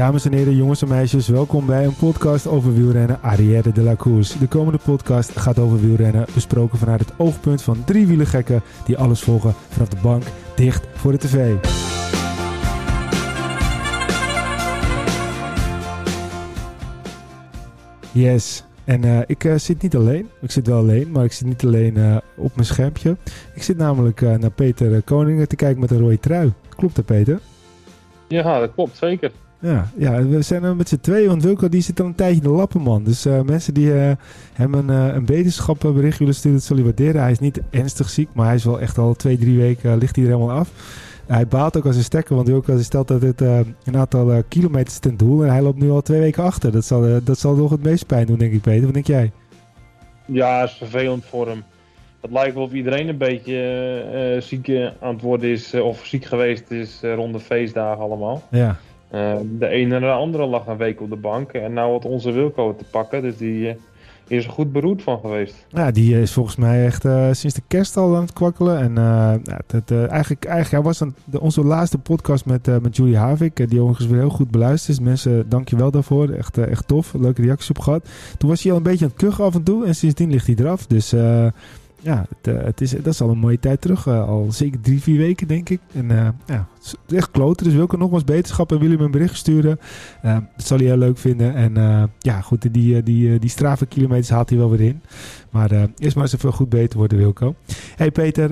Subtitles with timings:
[0.00, 3.96] Dames en heren, jongens en meisjes, welkom bij een podcast over wielrennen Arrière de la
[3.96, 4.38] Course.
[4.38, 9.20] De komende podcast gaat over wielrennen, besproken vanuit het oogpunt van drie wielergekken die alles
[9.20, 10.22] volgen vanaf de bank
[10.56, 11.54] dicht voor de tv.
[18.12, 20.28] Yes, en uh, ik uh, zit niet alleen.
[20.40, 23.16] Ik zit wel alleen, maar ik zit niet alleen uh, op mijn schermpje.
[23.54, 26.52] Ik zit namelijk naar Peter Koningen te kijken met een rode trui.
[26.76, 27.40] Klopt dat, Peter?
[28.28, 29.30] Ja, dat klopt, zeker.
[29.62, 32.36] Ja, ja, we zijn er met z'n tweeën, want Wilco die zit al een tijdje
[32.36, 33.04] in de lappen, man.
[33.04, 34.10] Dus uh, mensen die uh,
[34.52, 37.20] hem een, uh, een wetenschapbericht willen sturen, dat zullen waarderen.
[37.20, 40.16] Hij is niet ernstig ziek, maar hij is wel echt al twee, drie weken, ligt
[40.16, 40.70] hij er helemaal af.
[41.26, 45.16] Hij baalt ook als een stekker, want Wilco stelt dat het een aantal kilometers ten
[45.16, 45.44] doel.
[45.44, 46.72] En hij loopt nu al twee weken achter.
[46.72, 48.84] Dat zal, dat zal nog het meest pijn doen, denk ik, Peter.
[48.84, 49.32] Wat denk jij?
[50.26, 51.62] Ja, is vervelend voor hem.
[52.20, 56.70] Het lijkt wel of iedereen een beetje ziek aan het worden is, of ziek geweest
[56.70, 58.42] is rond de feestdagen allemaal.
[58.50, 58.78] Ja.
[59.14, 61.52] Uh, de ene en de andere lag een week op de bank.
[61.52, 63.22] En nou had onze Wilco te pakken.
[63.22, 63.74] Dus die uh,
[64.26, 65.66] is er goed beroerd van geweest.
[65.68, 68.78] Ja, die is volgens mij echt uh, sinds de kerst al aan het kwakkelen.
[68.78, 68.98] En
[70.08, 73.70] eigenlijk, eigenlijk was de, onze laatste podcast met, met Julie Havik.
[73.70, 75.04] die overigens weer heel goed beluisterd is.
[75.04, 76.28] Mensen, dank je wel daarvoor.
[76.28, 77.14] Echt, echt tof.
[77.14, 78.08] Leuke reacties op gehad.
[78.38, 79.86] Toen was hij al een beetje aan het kuchen af en toe.
[79.86, 80.86] En sindsdien ligt hij eraf.
[80.86, 81.14] Dus
[82.02, 84.06] ja, het, uh, het, is, dat is al een mooie tijd terug.
[84.06, 85.80] Uh, al zeker drie, vier weken, denk ik.
[85.94, 87.64] En uh, ja, het is echt kloten.
[87.64, 89.80] Dus Wilke nogmaals beterschap en wil hem een bericht sturen.
[90.22, 91.54] dat zal hij heel leuk vinden.
[91.54, 91.74] En
[92.18, 95.02] ja, goed, die, die, die strave kilometers haalt hij wel weer in.
[95.50, 97.54] Maar eerst maar eens even goed beter worden, Wilco.
[97.96, 98.48] Hey Peter,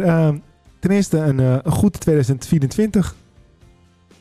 [0.78, 3.14] ten eerste een, een goed 2024.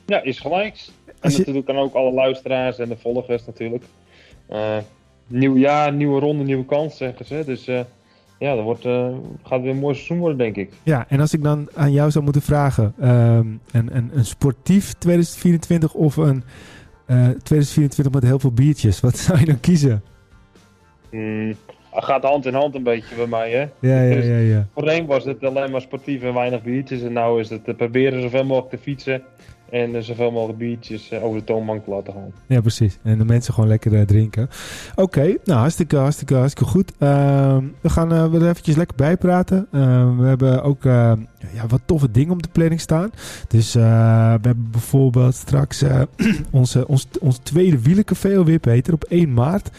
[0.06, 0.86] Ja, is gelijk.
[1.20, 1.38] En je...
[1.38, 3.84] natuurlijk aan ook alle luisteraars en de volgers natuurlijk.
[5.28, 7.44] nieuw jaar, nieuwe ronde, nieuwe kans, zeggen ze.
[7.46, 7.68] Dus
[8.40, 9.08] ja, dat wordt, uh,
[9.44, 10.74] gaat weer een mooi seizoen worden, denk ik.
[10.84, 14.94] Ja, en als ik dan aan jou zou moeten vragen: um, een, een, een sportief
[14.94, 16.44] 2024 of een
[17.08, 20.04] uh, eh, 2024 met heel veel biertjes, wat zou je dan kiezen?
[21.12, 21.56] Mm,
[21.92, 23.62] gaat hand in hand een beetje bij mij, hè?
[23.80, 24.38] Ja, ja, ja.
[24.38, 24.68] ja.
[24.74, 27.02] Voorheen was het alleen maar sportief en weinig biertjes.
[27.02, 29.24] En nu is het proberen zoveel mogelijk te fietsen.
[29.70, 32.32] En zoveel mogelijk biertjes eh, over de toonbank te laten gaan.
[32.46, 32.98] Ja, precies.
[33.04, 34.50] En de mensen gewoon lekker uh, drinken.
[34.96, 36.92] Oké, nou hartstikke, hartstikke, hartstikke goed.
[37.00, 39.68] Uh, we gaan uh, er eventjes lekker bijpraten.
[40.18, 43.12] we hebben ook ja, wat toffe dingen op de planning staan.
[43.48, 45.84] Dus we hebben bijvoorbeeld straks
[46.52, 49.70] onze, ons, ons tweede wielencafé alweer, Peter, op 1 maart.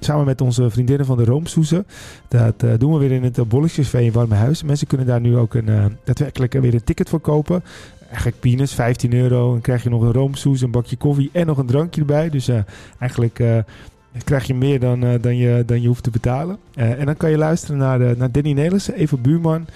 [0.00, 1.86] samen met onze vriendinnen van de Roomsoezen.
[2.28, 4.62] Dat doen we weer in het Bolletjescafé in Warme Huis.
[4.62, 7.62] Mensen kunnen daar nu ook een, daadwerkelijk weer een ticket voor kopen
[8.16, 9.50] eigenlijk peanuts, 15 euro.
[9.50, 12.30] Dan krijg je nog een roomsoes, een bakje koffie en nog een drankje erbij.
[12.30, 12.58] Dus uh,
[12.98, 13.58] eigenlijk uh,
[14.24, 16.58] krijg je meer dan, uh, dan, je, dan je hoeft te betalen.
[16.74, 19.66] en dan kan je luisteren naar, naar Danny Nelissen, Eva Buurman,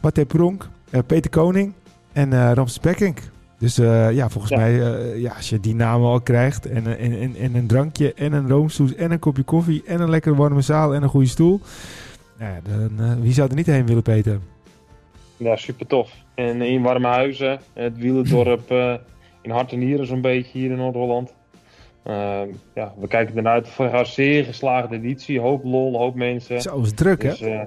[0.00, 0.68] Matthé Pronk,
[1.06, 1.72] Peter Koning
[2.12, 3.16] en Ramses Bekking.
[3.58, 3.76] Dus
[4.10, 4.72] ja, volgens mij,
[5.18, 8.48] ja, als je die namen al krijgt en, en, en, en een drankje en een
[8.48, 11.60] roomsoes en een kopje koffie en een lekkere warme zaal en een goede stoel.
[12.38, 12.60] Ja,
[12.96, 14.38] dan, wie zou er niet heen willen, Peter?
[15.36, 16.12] Ja, super tof.
[16.34, 18.94] En in Warme Huizen, het wielendorp uh,
[19.42, 21.34] in Hart en Nieren zo'n beetje hier in Noord-Holland.
[22.06, 22.40] Uh,
[22.74, 25.40] ja, we kijken ernaar uit voor een zeer geslaagde editie.
[25.40, 26.60] Hoop lol, hoop mensen.
[26.60, 27.48] Zo is druk, dus, hè?
[27.48, 27.62] Uh,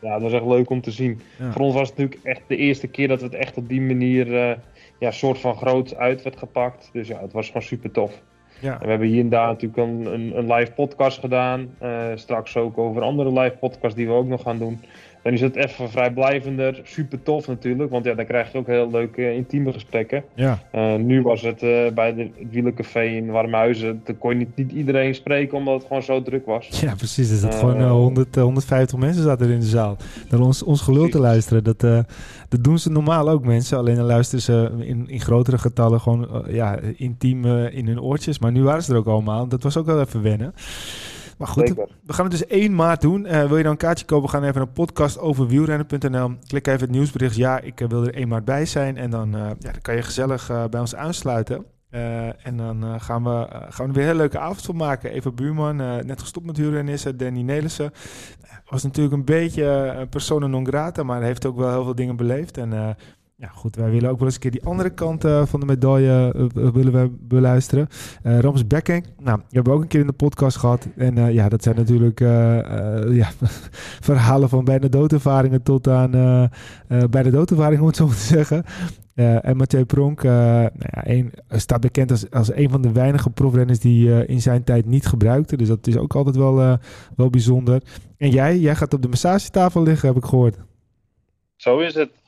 [0.00, 1.20] ja, dat was echt leuk om te zien.
[1.50, 4.26] Voor ons was het natuurlijk echt de eerste keer dat het echt op die manier
[4.26, 4.52] uh,
[4.98, 6.90] ja, soort van groot uit werd gepakt.
[6.92, 8.22] Dus ja, het was gewoon super tof.
[8.60, 8.72] Ja.
[8.72, 11.76] En we hebben hier en daar natuurlijk een, een, een live podcast gedaan.
[12.14, 14.80] straks ook over andere live podcasts die we ook nog gaan doen.
[15.22, 18.90] Dan is het even vrijblijvender, super tof natuurlijk, want ja, dan krijg je ook heel
[18.90, 20.24] leuke intieme gesprekken.
[20.34, 20.62] Ja.
[20.74, 24.56] Uh, nu was het uh, bij de, het wielencafé in Warmhuizen, dan kon je niet,
[24.56, 26.68] niet, iedereen spreken omdat het gewoon zo druk was.
[26.80, 27.40] Ja, precies.
[27.40, 29.96] Dat uh, gewoon 100, 150 mensen zaten er in de zaal.
[30.30, 31.64] Naar ons, ons gelul te luisteren.
[31.64, 31.80] Dat,
[32.48, 36.44] dat doen ze normaal ook mensen, alleen dan luisteren ze in, in grotere getallen gewoon
[36.48, 38.38] ja, intiem in hun oortjes.
[38.38, 39.48] Maar nu waren ze er ook allemaal.
[39.48, 40.54] Dat was ook wel even wennen.
[41.42, 41.74] Maar goed,
[42.06, 43.24] we gaan het dus 1 maart doen.
[43.24, 44.24] Uh, wil je dan een kaartje kopen?
[44.24, 46.34] We gaan even een podcast over wielrennen.nl.
[46.46, 47.36] Klik even het nieuwsbericht.
[47.36, 48.96] Ja, ik uh, wil er 1 maart bij zijn.
[48.96, 51.64] En dan, uh, ja, dan kan je gezellig bij ons aansluiten.
[52.42, 55.10] en dan gaan, we, gaan we er weer een hele leuke avond van maken.
[55.10, 57.92] Eva Buurman, net gestopt met wielrennen is Danny Nelissen.
[58.68, 62.58] Was natuurlijk een beetje persona non grata, maar heeft ook wel heel veel dingen beleefd.
[62.58, 62.96] En
[63.42, 65.66] ja, goed, wij willen ook wel eens een keer die andere kant uh, van de
[65.66, 67.88] medaille uh, willen we beluisteren.
[68.24, 70.88] Uh, Rams Becking, nou, die hebben ook een keer in de podcast gehad.
[70.96, 72.20] En ja, dat zijn natuurlijk
[73.22, 73.30] ja,
[74.00, 76.10] verhalen van bijna doodervaringen tot aan
[77.10, 78.64] bijna doodervaringen, om het zo te zeggen.
[79.14, 83.78] en Mathieu Pronk nou ja, een, staat bekend als, als een van de weinige profrenners
[83.78, 85.56] die in zijn tijd niet gebruikte.
[85.56, 86.78] Dus dat is ook altijd wel,
[87.16, 87.82] wel bijzonder.
[88.16, 90.56] En jij, jij gaat op de massagetafel liggen, heb ik gehoord.
[91.56, 92.21] Zo is het.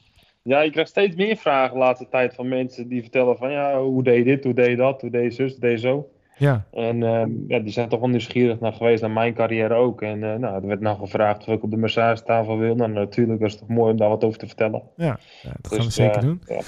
[0.46, 3.80] Ja, je krijgt steeds meer vragen de laatste tijd van mensen die vertellen van ja,
[3.80, 5.86] hoe deed je dit, hoe deed je dat, hoe deed je zus, hoe deed je
[5.86, 6.08] zo.
[6.36, 6.64] Ja.
[6.72, 10.02] En ehm, ja, die zijn toch wel nieuwsgierig naar geweest, naar mijn carrière ook.
[10.02, 12.74] En uh, nou, er werd nou gevraagd of ik op de massage-tafel wil.
[12.74, 14.82] Nou, natuurlijk is het toch mooi om daar wat over te vertellen.
[14.96, 16.42] Ja, ja dat gaan we dus, zeker doen.
[16.46, 16.60] Ja.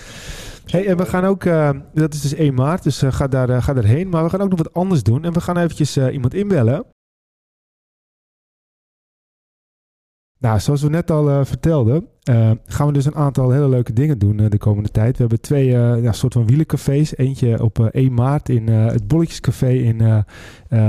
[0.66, 3.62] Hey, en we gaan ook, uh, dat is dus 1 maart, dus uh, ga, daar,
[3.62, 4.08] ga daarheen.
[4.08, 5.24] Maar we gaan ook nog wat anders doen.
[5.24, 6.84] En we gaan eventjes iemand inbellen.
[10.38, 13.92] Nou, zoals we net al uh, vertelden, uh, gaan we dus een aantal hele leuke
[13.92, 15.12] dingen doen uh, de komende tijd.
[15.12, 15.66] We hebben twee
[16.02, 17.16] ja, soort van wielencafés.
[17.16, 20.24] Eentje op 1 maart in het Bolletjescafé in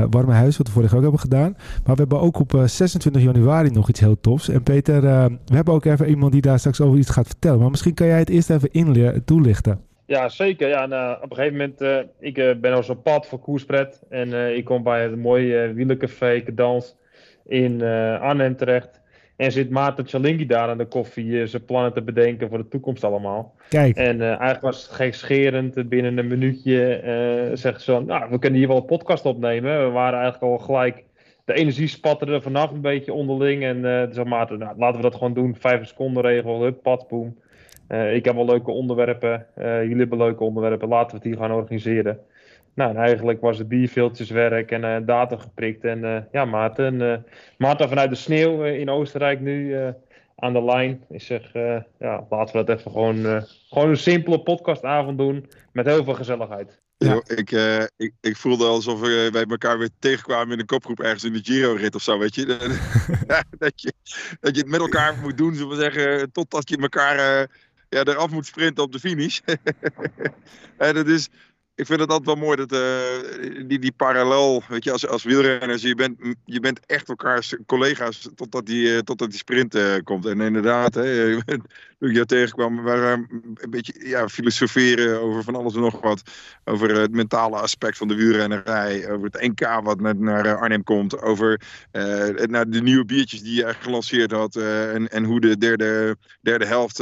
[0.10, 1.52] Warme Huis, wat we vorig ook hebben gedaan.
[1.58, 4.50] Maar we hebben ook op 26 januari nog iets heel tofs.
[4.50, 5.02] En Peter,
[5.46, 7.60] we hebben ook even iemand die daar straks over iets gaat vertellen.
[7.60, 9.82] Maar misschien kan jij het eerst even in toelichten.
[10.06, 10.68] Ja, zeker.
[10.68, 14.02] Ja, nou, op een gegeven moment, ik ben al zo'n pad voor koerspret.
[14.10, 16.96] En ik kom bij het mooie wielencafé Dans
[17.46, 17.84] in
[18.22, 19.02] Arnhem terecht.
[19.38, 22.68] En zit Maarten Chalingi daar aan de koffie uh, zijn plannen te bedenken voor de
[22.68, 23.56] toekomst allemaal.
[23.70, 23.96] Kijk.
[23.96, 25.90] En uh, eigenlijk was het gekscherend.
[25.90, 29.86] Binnen een minuutje uh, zeggen ze van, nou, we kunnen hier wel een podcast opnemen.
[29.86, 31.04] We waren eigenlijk al gelijk,
[31.46, 33.64] de energie spatte er vanaf een beetje onderling.
[33.64, 35.56] En uh, zei Maarten, nou, laten we dat gewoon doen.
[35.60, 37.38] Vijf seconden regel, hup, pad, boom.
[38.14, 40.88] ik heb wel leuke onderwerpen, jullie hebben leuke onderwerpen.
[40.88, 42.20] Laten we het hier gaan organiseren.
[42.78, 45.84] Nou, en eigenlijk was het bierveeltjeswerk en uh, data geprikt.
[45.84, 47.18] En uh, ja, Maarten, uh,
[47.58, 49.76] Maarten vanuit de sneeuw in Oostenrijk nu
[50.36, 51.04] aan de lijn.
[51.10, 51.54] Ik zeg,
[52.00, 56.80] ja, laten we dat even gewoon, gewoon een simpele podcastavond doen met heel veel gezelligheid.
[56.98, 57.22] Ja.
[57.26, 57.52] ik,
[57.98, 61.44] ik, ik voelde alsof we bij elkaar weer tegenkwamen in een kopgroep ergens in de
[61.44, 62.46] Giro-rit of zo, weet je.
[63.60, 63.94] dat, je.
[64.40, 67.48] dat je het met elkaar moet doen, zullen we zeggen, totdat je elkaar
[67.90, 69.40] ja, eraf moet sprinten op de finish.
[70.78, 71.30] en dat is,
[71.78, 75.24] ik vind het altijd wel mooi dat uh, die, die parallel, weet je, als, als
[75.24, 79.96] wielrenners, je bent, je bent echt elkaars collega's totdat die, uh, totdat die sprint uh,
[80.04, 80.26] komt.
[80.26, 81.38] En inderdaad, hè,
[82.00, 86.22] toen ik jou tegenkwam, waren een beetje ja, filosoferen over van alles en nog wat.
[86.64, 91.22] Over het mentale aspect van de wielrennerij, over het NK wat naar, naar Arnhem komt,
[91.22, 91.62] over
[92.46, 96.96] naar de nieuwe biertjes die je gelanceerd had en, en hoe de derde, derde helft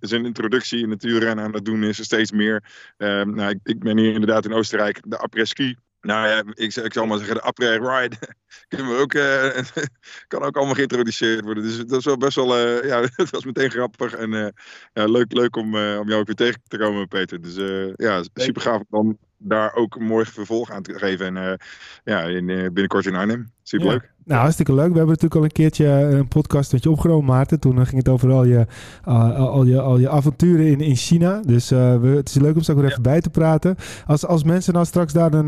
[0.00, 2.64] zijn introductie in het wielrennen aan het doen is, steeds meer.
[2.96, 5.76] nou, ik, ik ben hier inderdaad in Oostenrijk de après-ski.
[6.02, 8.16] Nou ja, ik, ik zal maar zeggen, de après-ride
[8.68, 9.84] kunnen we ook, uh,
[10.28, 11.62] kan ook allemaal geïntroduceerd worden.
[11.62, 14.48] Dus dat is wel best wel, uh, ja, dat was meteen grappig en uh,
[14.92, 17.40] ja, leuk, leuk om, om jou ook weer tegen te komen, Peter.
[17.40, 17.54] Dus
[17.96, 21.36] ja, super gaaf om daar ook een mooi vervolg aan te geven.
[21.36, 21.58] En
[22.04, 23.50] ja, in, binnenkort in Arnhem.
[23.62, 24.10] Super leuk.
[24.24, 24.92] Nou, hartstikke leuk.
[24.92, 27.60] We hebben natuurlijk al een keertje een podcast met je opgenomen, Maarten.
[27.60, 28.66] Toen ging het over al je,
[29.04, 31.40] al je, al je avonturen in, in China.
[31.40, 33.76] Dus we, het is leuk om zo weer even bij te praten.
[34.06, 35.46] Als, als mensen nou straks daar dan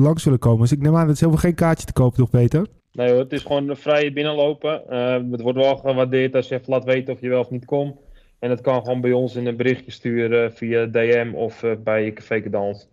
[0.00, 0.60] langs zullen komen.
[0.60, 2.66] Dus ik neem aan dat ze helemaal geen kaartje te kopen, toch Peter?
[2.92, 4.82] Nee hoor, het is gewoon een vrije binnenlopen.
[4.90, 7.64] Uh, het wordt wel gewaardeerd als je even laat weten of je wel of niet
[7.64, 7.94] komt.
[8.38, 12.12] En dat kan gewoon bij ons in een berichtje sturen via DM of uh, bij
[12.12, 12.88] Café Cadans.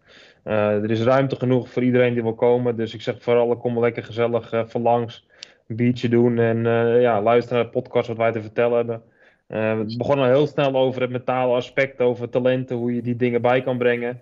[0.45, 2.75] Uh, er is ruimte genoeg voor iedereen die wil komen.
[2.75, 5.27] Dus ik zeg vooral, kom lekker gezellig van langs.
[5.67, 6.63] Een biertje doen en
[7.01, 9.01] ja, luisteren naar de podcast wat wij te vertellen hebben.
[9.87, 13.61] we begonnen heel snel over het mentale aspect, over talenten, hoe je die dingen bij
[13.61, 14.21] kan brengen.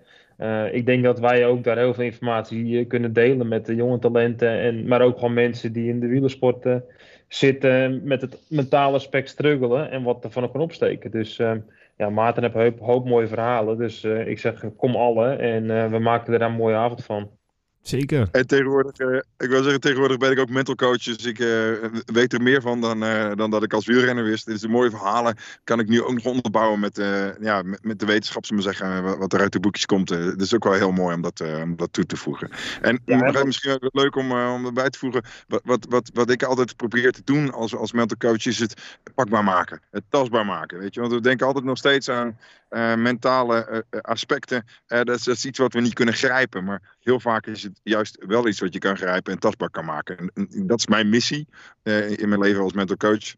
[0.72, 4.48] Ik denk dat wij ook daar heel veel informatie kunnen delen met de jonge talenten.
[4.48, 6.66] En, maar ook gewoon mensen die in de wielersport
[7.34, 11.10] zitten met het mentale aspect struggelen en wat ervan kan opsteken.
[11.10, 11.36] Dus
[11.96, 13.78] ja, Maarten heeft een hoop, mooie verhalen.
[13.78, 17.30] Dus ik zeg kom alle en we maken er een mooie avond van.
[17.82, 18.28] Zeker.
[18.32, 21.02] En tegenwoordig, uh, ik wil zeggen, tegenwoordig ben ik ook mental coach.
[21.02, 21.72] Dus ik uh,
[22.04, 24.46] weet er meer van dan, uh, dan dat ik als wielrenner wist.
[24.46, 26.96] Dus de mooie verhalen kan ik nu ook nog onderbouwen met,
[27.40, 30.08] ja, met, met, de wetenschap, zullen zeggen, wat er uit de boekjes komt.
[30.08, 32.50] dat is ook wel heel mooi om dat, om dat toe te voegen.
[32.80, 35.24] En ja, misschien ook leuk om, om erbij te voegen.
[35.48, 38.98] Wat, wat, wat, wat ik altijd probeer te doen als, als mental coach is het
[39.14, 39.80] pakbaar maken.
[39.90, 40.78] Het tastbaar maken.
[40.78, 41.00] Weet je?
[41.00, 42.38] Want we denken altijd nog steeds aan
[42.96, 44.64] mentale aspecten.
[44.86, 46.64] dat, is, dat is iets wat we niet kunnen grijpen.
[46.64, 49.84] Maar heel vaak is het juist wel iets wat je kan grijpen en tastbaar kan
[49.84, 50.30] maken.
[50.34, 51.48] En, dat is mijn missie
[52.16, 53.34] in mijn leven als mental coach.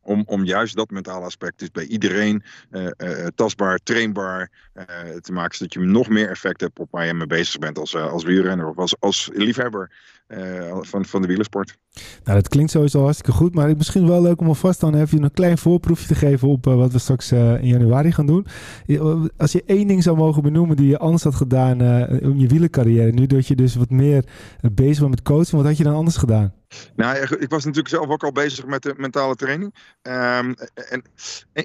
[0.00, 2.42] Om, om juist dat mentale aspect dus bij iedereen
[3.34, 4.50] tastbaar, trainbaar
[5.20, 5.56] te maken.
[5.56, 8.68] Zodat je nog meer effect hebt op waar je mee bezig bent als, als wielrenner
[8.68, 9.90] of als, als liefhebber
[10.80, 11.76] van, van de wielersport.
[12.24, 13.54] Nou, dat klinkt sowieso hartstikke goed.
[13.54, 16.48] Maar het is misschien wel leuk om alvast dan even een klein voorproefje te geven
[16.48, 18.46] op wat we straks in januari gaan doen.
[19.36, 21.80] Als je één ding zou mogen benoemen die je anders had gedaan
[22.20, 23.10] in je wielercarrière.
[23.10, 24.24] Nu dat je dus wat meer
[24.72, 25.56] bezig bent met coachen.
[25.56, 26.52] Wat had je dan anders gedaan?
[26.96, 29.74] Nou, ik was natuurlijk zelf ook al bezig met de mentale training.
[30.02, 30.54] Um,
[30.88, 31.02] en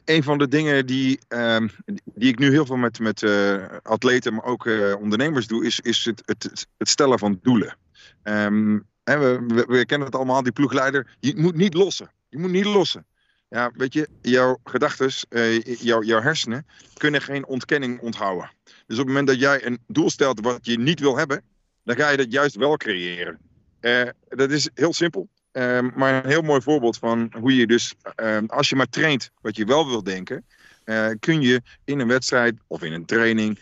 [0.05, 1.69] een van de dingen die, um,
[2.15, 5.79] die ik nu heel veel met, met uh, atleten, maar ook uh, ondernemers doe, is,
[5.79, 7.75] is het, het, het stellen van doelen.
[8.23, 11.15] Um, we, we, kennen het allemaal, die ploegleider.
[11.19, 12.11] Je moet niet lossen.
[12.29, 13.05] Je moet niet lossen.
[13.49, 18.51] Ja, weet je, jouw gedachten, uh, jouw, hersenen kunnen geen ontkenning onthouden.
[18.63, 21.41] Dus op het moment dat jij een doel stelt wat je niet wil hebben,
[21.83, 23.39] dan ga je dat juist wel creëren.
[23.81, 27.93] Uh, dat is heel simpel, uh, maar een heel mooi voorbeeld van hoe je dus,
[28.15, 30.45] ehm, als je maar traint wat je wel wil denken,
[30.85, 33.59] uh, kun je in een wedstrijd of in een training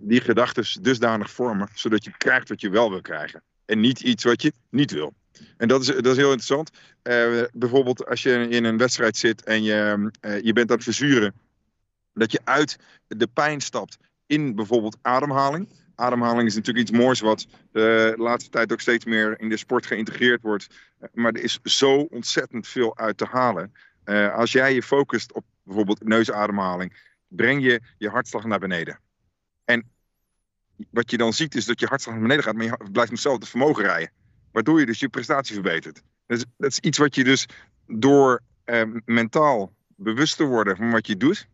[0.00, 3.42] die gedachten dusdanig vormen, zodat je krijgt wat je wel wil krijgen.
[3.66, 5.14] En niet iets wat je niet wil.
[5.56, 6.70] En dat is, dat is heel interessant.
[7.02, 10.84] Uh, bijvoorbeeld als je in een wedstrijd zit en je, uh, je bent aan het
[10.84, 11.34] verzuren.
[12.14, 13.96] Dat je uit de pijn stapt
[14.26, 15.68] in bijvoorbeeld ademhaling.
[15.94, 19.86] Ademhaling is natuurlijk iets moois wat de laatste tijd ook steeds meer in de sport
[19.86, 20.66] geïntegreerd wordt.
[21.12, 23.72] Maar er is zo ontzettend veel uit te halen.
[24.34, 26.92] Als jij je focust op bijvoorbeeld neusademhaling,
[27.28, 28.98] breng je je hartslag naar beneden.
[30.90, 33.46] Wat je dan ziet is dat je hartslag naar beneden gaat, maar je blijft hetzelfde
[33.46, 34.10] vermogen rijden.
[34.52, 36.02] Waardoor je dus je prestatie verbetert.
[36.26, 37.46] Dus dat is iets wat je dus
[37.86, 41.48] door eh, mentaal bewust te worden van wat je doet,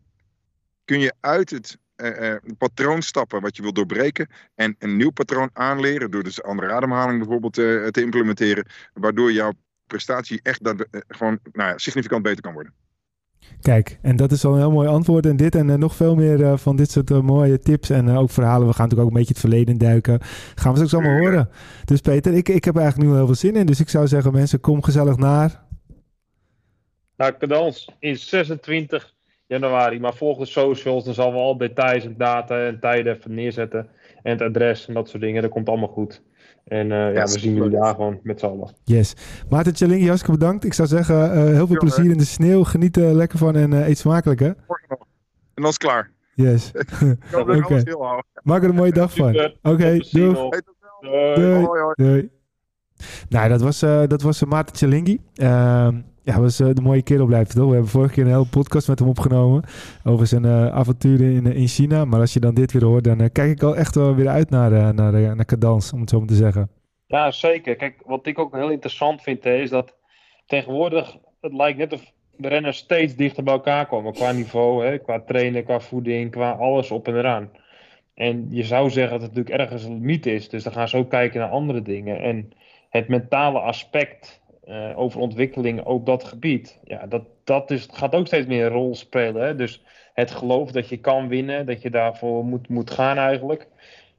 [0.85, 5.11] kun je uit het uh, uh, patroon stappen wat je wil doorbreken en een nieuw
[5.11, 9.53] patroon aanleren door dus andere ademhaling bijvoorbeeld uh, te implementeren, waardoor jouw
[9.87, 12.73] prestatie echt dat, gewoon nou ja, significant beter kan worden.
[13.61, 15.25] Kijk, en dat is al een heel mooi antwoord.
[15.25, 18.09] En dit en uh, nog veel meer uh, van dit soort uh, mooie tips en
[18.09, 18.67] ook verhalen.
[18.67, 20.19] We gaan natuurlijk ook een beetje het verleden duiken.
[20.55, 21.49] Gaan we straks allemaal horen.
[21.85, 23.65] Dus Peter, ik, ik heb eigenlijk nu heel veel zin in.
[23.65, 25.61] Dus ik zou zeggen, mensen, kom gezellig naar.
[27.17, 29.13] Nou, cadans in 26
[29.47, 29.99] januari.
[29.99, 33.87] Maar volg de socials, dan zal we al details en data en tijden even neerzetten.
[34.23, 35.41] En het adres en dat soort dingen.
[35.41, 36.21] Dat komt allemaal goed.
[36.63, 38.73] En uh, ja, we zien jullie daar gewoon met z'n allen.
[38.83, 39.13] Yes.
[39.49, 40.63] Maarten Tjallingi, hartstikke bedankt.
[40.63, 42.63] Ik zou zeggen, uh, heel veel plezier in de sneeuw.
[42.63, 44.47] Geniet er lekker van en uh, eet smakelijk, hè?
[44.47, 46.11] En dan is klaar.
[46.35, 46.71] Yes.
[47.33, 47.57] Oké.
[47.57, 47.83] Okay.
[48.43, 49.29] Maak er een mooie dag van.
[49.29, 50.33] Oké, okay, doei.
[50.99, 51.35] Doei.
[51.35, 51.93] Doei.
[51.95, 52.29] doei.
[53.29, 55.19] Nou, dat was, dat was Maarten Tjallingi.
[56.23, 57.67] Ja, was uh, de mooie kerel blijft toch?
[57.67, 59.63] We hebben vorige keer een hele podcast met hem opgenomen
[60.03, 62.05] over zijn uh, avonturen in, in China.
[62.05, 64.49] Maar als je dan dit weer hoort, dan kijk ik al echt wel weer uit
[64.49, 66.69] naar, naar, naar Cadans, om het zo maar te zeggen.
[67.07, 67.75] Ja, zeker.
[67.75, 69.95] Kijk, wat ik ook heel interessant vind, is dat
[70.45, 74.13] tegenwoordig, het lijkt net of de renners steeds dichter bij elkaar komen.
[74.13, 77.49] Qua niveau, hè, qua trainen, qua voeding, qua alles op en eraan.
[78.13, 80.49] En je zou zeggen dat het natuurlijk ergens een limiet is.
[80.49, 82.21] Dus dan gaan ze ook kijken naar andere dingen.
[82.21, 82.51] En
[82.89, 86.79] het mentale aspect uh, over ontwikkeling op dat gebied.
[86.83, 89.45] Ja, dat, dat is, gaat ook steeds meer een rol spelen.
[89.45, 89.55] Hè?
[89.55, 93.67] Dus het geloof dat je kan winnen, dat je daarvoor moet, moet gaan eigenlijk.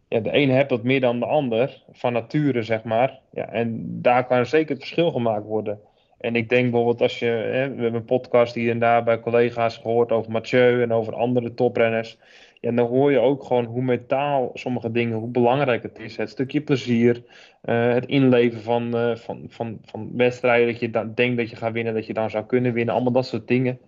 [0.08, 3.20] Ja, de ene hebt dat meer dan de ander, van nature zeg maar.
[3.30, 5.80] Ja, en daar kan zeker het verschil gemaakt worden.
[6.18, 9.20] En ik denk bijvoorbeeld als je, hè, we hebben een podcast hier en daar bij
[9.20, 12.18] collega's gehoord over Mathieu en over andere toprenners.
[12.64, 16.16] En dan hoor je ook gewoon hoe metaal sommige dingen, hoe belangrijk het is.
[16.16, 17.22] Het stukje plezier,
[17.64, 21.56] uh, het inleven van, uh, van, van, van wedstrijden, dat je dan denkt dat je
[21.56, 22.94] gaat winnen, dat je dan zou kunnen winnen.
[22.94, 23.78] Allemaal dat soort dingen.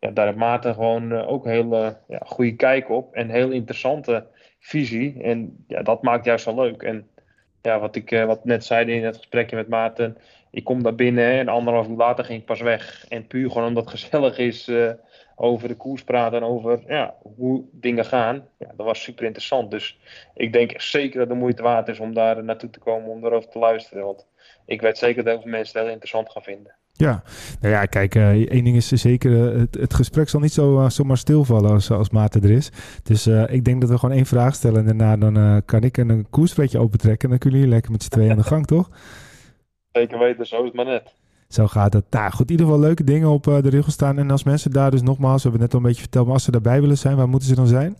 [0.00, 4.26] Ja, daar heeft Maarten gewoon uh, ook hele ja, goede kijk op en heel interessante
[4.60, 5.22] visie.
[5.22, 6.82] En ja, dat maakt juist zo leuk.
[6.82, 7.08] En
[7.62, 10.16] ja, wat ik wat net zei in het gesprekje met Maarten,
[10.50, 13.06] ik kom daar binnen en anderhalf uur later ging ik pas weg.
[13.08, 14.70] En puur gewoon omdat het gezellig is
[15.38, 18.48] over de koers praten en over ja, hoe dingen gaan.
[18.58, 19.70] Ja, dat was super interessant.
[19.70, 19.98] Dus
[20.34, 23.24] ik denk zeker dat het de moeite waard is om daar naartoe te komen om
[23.24, 24.04] erover te luisteren.
[24.04, 24.26] Want
[24.66, 26.74] ik weet zeker dat heel veel mensen het heel interessant gaan vinden.
[26.92, 27.22] Ja,
[27.60, 30.80] nou ja, kijk, uh, één ding is zeker, uh, het, het, gesprek zal niet zo,
[30.80, 32.70] uh, zomaar stilvallen als, als Maarten er is.
[33.02, 36.26] Dus ik denk dat we gewoon één vraag stellen en daarna dan kan ik een
[36.30, 38.90] koerspretje opentrekken en dan kunnen jullie lekker met z'n tweeën aan de gang, toch?
[39.92, 41.14] Zeker weten, zo is het maar net.
[41.48, 42.04] Zo gaat het.
[42.10, 44.18] Nou goed, in ieder geval leuke dingen op uh, de regel staan.
[44.18, 46.44] En als mensen daar dus nogmaals, we hebben net al een beetje verteld, maar als
[46.44, 47.96] ze daarbij willen zijn, waar moeten ze dan zijn?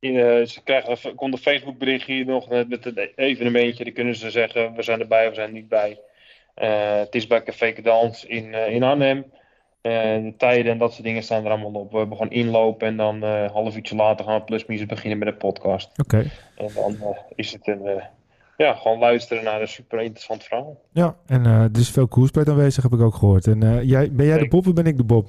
[0.00, 3.84] Uh, ze krijgen komt een Facebook berichtje hier nog met het evenementje.
[3.84, 5.98] Dan kunnen ze zeggen, we zijn erbij of we zijn niet bij.
[6.56, 9.24] Uh, het is bij Café Cadans in, in Arnhem.
[9.82, 11.90] de tijden en dat soort dingen staan er allemaal op.
[11.92, 15.28] We hebben gewoon inlopen en dan een half uurtje later gaan we plusminus beginnen met
[15.28, 15.98] een podcast.
[15.98, 16.30] Oké.
[16.56, 18.02] En dan is het een
[18.64, 20.80] ja, gewoon luisteren naar een super interessant verhaal.
[20.92, 23.46] Ja, en uh, er is veel koerspret aanwezig, heb ik ook gehoord.
[23.46, 25.28] En uh, jij, ben jij de Bob of ben ik de Bob?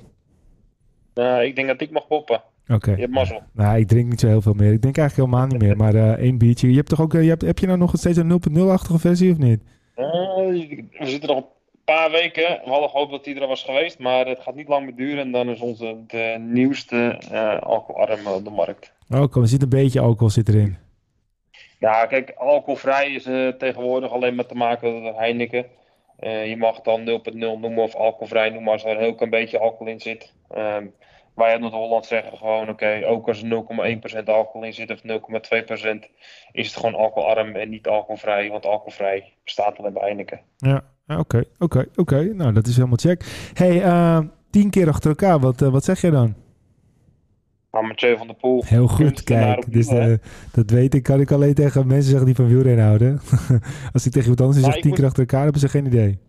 [1.15, 2.35] Uh, ik denk dat ik mag poppen.
[2.35, 2.73] Oké.
[2.73, 2.95] Okay.
[2.95, 3.41] Je hebt mazzel.
[3.53, 4.73] Nou, ik drink niet zo heel veel meer.
[4.73, 6.69] Ik denk eigenlijk helemaal niet meer, maar uh, één biertje.
[6.69, 9.37] Je hebt toch ook, je hebt, heb je nou nog steeds een 0.0-achtige versie of
[9.37, 9.61] niet?
[9.95, 11.45] we zitten nog een
[11.85, 12.61] paar weken.
[12.63, 15.19] We hadden gehoopt dat die er was geweest, maar het gaat niet lang meer duren.
[15.19, 17.21] En dan is onze de nieuwste
[17.63, 18.93] alcoholarm op de markt.
[19.09, 20.77] Oh, kom, er zit een beetje alcohol zit erin.
[21.81, 25.65] Ja, kijk, alcoholvrij is uh, tegenwoordig alleen maar te maken met Heineken.
[26.19, 29.59] Uh, je mag dan 0.0 noemen of alcoholvrij noemen als er een heel klein beetje
[29.59, 30.33] alcohol in zit.
[30.57, 30.93] Um,
[31.35, 33.63] wij in Noord-Holland zeggen gewoon, oké, ook als er
[34.19, 35.99] 0,1% alcohol in zit of 0,2%
[36.51, 40.41] is het gewoon alcoholarm en niet alcoholvrij, want alcoholvrij bestaat alleen bij Heineken.
[40.57, 40.83] Ja,
[41.17, 42.23] Oké, oké, oké.
[42.23, 43.49] Nou, dat is helemaal check.
[43.53, 44.19] Hey, uh,
[44.49, 45.39] tien keer achter elkaar.
[45.39, 46.35] Wat, wat zeg jij dan?
[47.71, 48.63] Nou, Mathieu van der Poel.
[48.65, 49.73] Heel goed, kijk.
[49.73, 49.87] Dus
[50.51, 51.03] dat weet ik.
[51.03, 53.21] Kan ik alleen tegen mensen zeggen die van wielrennen houden.
[53.93, 56.19] Als ik tegen iemand anders zeg tien keer achter elkaar, hebben ze geen idee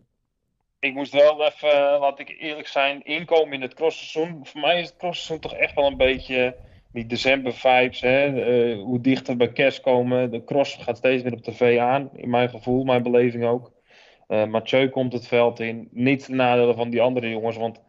[0.82, 4.46] ik moest wel even, laat ik eerlijk zijn, inkomen in het crossseizoen.
[4.46, 6.56] Voor mij is het crossseizoen toch echt wel een beetje
[6.92, 8.00] die december vibes.
[8.00, 8.26] Hè?
[8.28, 10.30] Uh, hoe dichter bij kerst komen.
[10.30, 12.10] De cross gaat steeds meer op tv aan.
[12.14, 13.72] In mijn gevoel, mijn beleving ook.
[14.28, 15.88] Uh, Mathieu komt het veld in.
[15.90, 17.80] Niet de nadelen van die andere jongens, want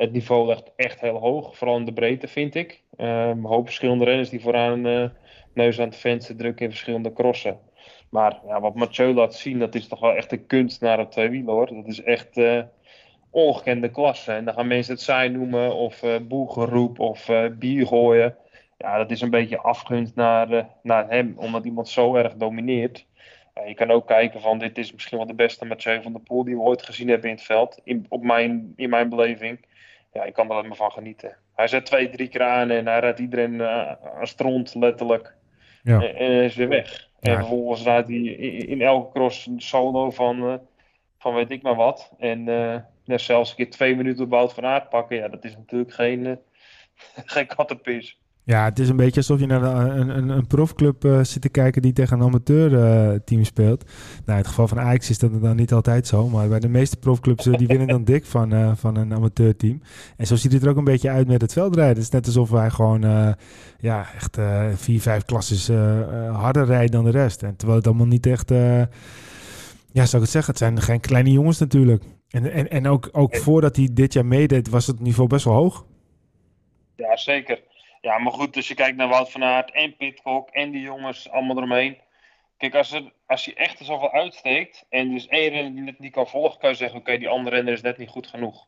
[0.00, 1.56] het niveau ligt echt heel hoog.
[1.56, 2.82] Vooral in de breedte, vind ik.
[2.96, 5.08] Uh, een hoop verschillende renners die vooraan uh,
[5.54, 7.58] neus aan het venster drukken in verschillende crossen.
[8.10, 11.10] Maar ja, wat Mathieu laat zien, dat is toch wel echt een kunst naar het
[11.10, 11.74] tweewielen hoor.
[11.74, 12.62] Dat is echt uh,
[13.30, 14.32] ongekende klasse.
[14.32, 18.36] En dan gaan mensen het saai noemen of uh, boelgeroep of bier gooien.
[18.78, 23.06] Ja, dat is een beetje afgunst naar, naar hem, omdat iemand zo erg domineert.
[23.66, 26.44] je kan ook kijken van dit is misschien wel de beste Mathieu van der Poel
[26.44, 27.80] die we ooit gezien hebben in het veld.
[27.84, 29.58] In, op mijn, in mijn beleving.
[30.12, 31.36] Ja, ik kan er alleen maar van genieten.
[31.54, 35.34] Hij zet twee, drie keer aan en hij redt iedereen aan stront, letterlijk.
[35.82, 36.02] Ja.
[36.02, 37.08] En, en is weer weg.
[37.20, 40.54] En vervolgens rijdt hij in elke cross een solo van, uh,
[41.18, 42.12] van weet ik maar wat.
[42.18, 45.16] En uh, zelfs een keer twee minuten op Wout van Aert pakken.
[45.16, 46.36] Ja, dat is natuurlijk geen, uh,
[47.34, 48.19] geen kattenpis.
[48.44, 51.48] Ja, het is een beetje alsof je naar een, een, een profclub uh, zit te
[51.48, 53.84] kijken die tegen een amateurteam uh, speelt.
[53.84, 56.28] Nou, in het geval van Ajax is dat dan niet altijd zo.
[56.28, 59.82] Maar bij de meeste profclubs uh, die winnen dan dik van, van een amateurteam.
[60.16, 61.94] En zo ziet het er ook een beetje uit met het veldrijden.
[61.94, 63.00] Het is net alsof wij gewoon
[63.78, 64.38] ja, echt
[64.74, 67.42] vier, vijf klassen harder rijden dan de rest.
[67.42, 68.48] En terwijl het allemaal niet echt...
[68.48, 68.86] ja,
[69.92, 70.50] zou ik het zeggen?
[70.50, 72.04] Het zijn geen kleine jongens natuurlijk.
[72.30, 75.54] En, en, en ook, ook voordat hij dit jaar meedeed was het niveau best wel
[75.54, 75.86] hoog.
[76.96, 77.68] Ja, zeker.
[78.00, 81.30] Ja, maar goed, als je kijkt naar Wout van Aert en Pitcock en die jongens
[81.30, 81.98] allemaal eromheen.
[82.56, 85.98] Kijk, als, er, als je echt er zoveel uitsteekt en dus één renner die het
[85.98, 88.66] niet kan volgen, kan je zeggen, oké, die andere renner is net niet goed genoeg.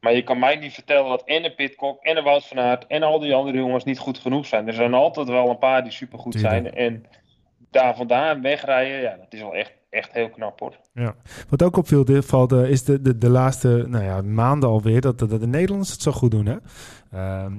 [0.00, 2.86] Maar je kan mij niet vertellen dat en een Pitcock en een Wout van Aert
[2.86, 4.66] en al die andere jongens niet goed genoeg zijn.
[4.66, 6.74] Er zijn altijd wel een paar die supergoed zijn.
[6.74, 7.06] En
[7.70, 10.76] daar vandaan wegrijden, ja, dat is wel echt, echt heel knap hoor.
[10.94, 11.14] Ja.
[11.48, 15.18] Wat ook opviel valt, uh, is de, de, de laatste nou ja, maanden alweer dat,
[15.18, 16.46] dat de Nederlanders het zo goed doen.
[16.46, 16.52] Hè?
[16.54, 16.60] Uh,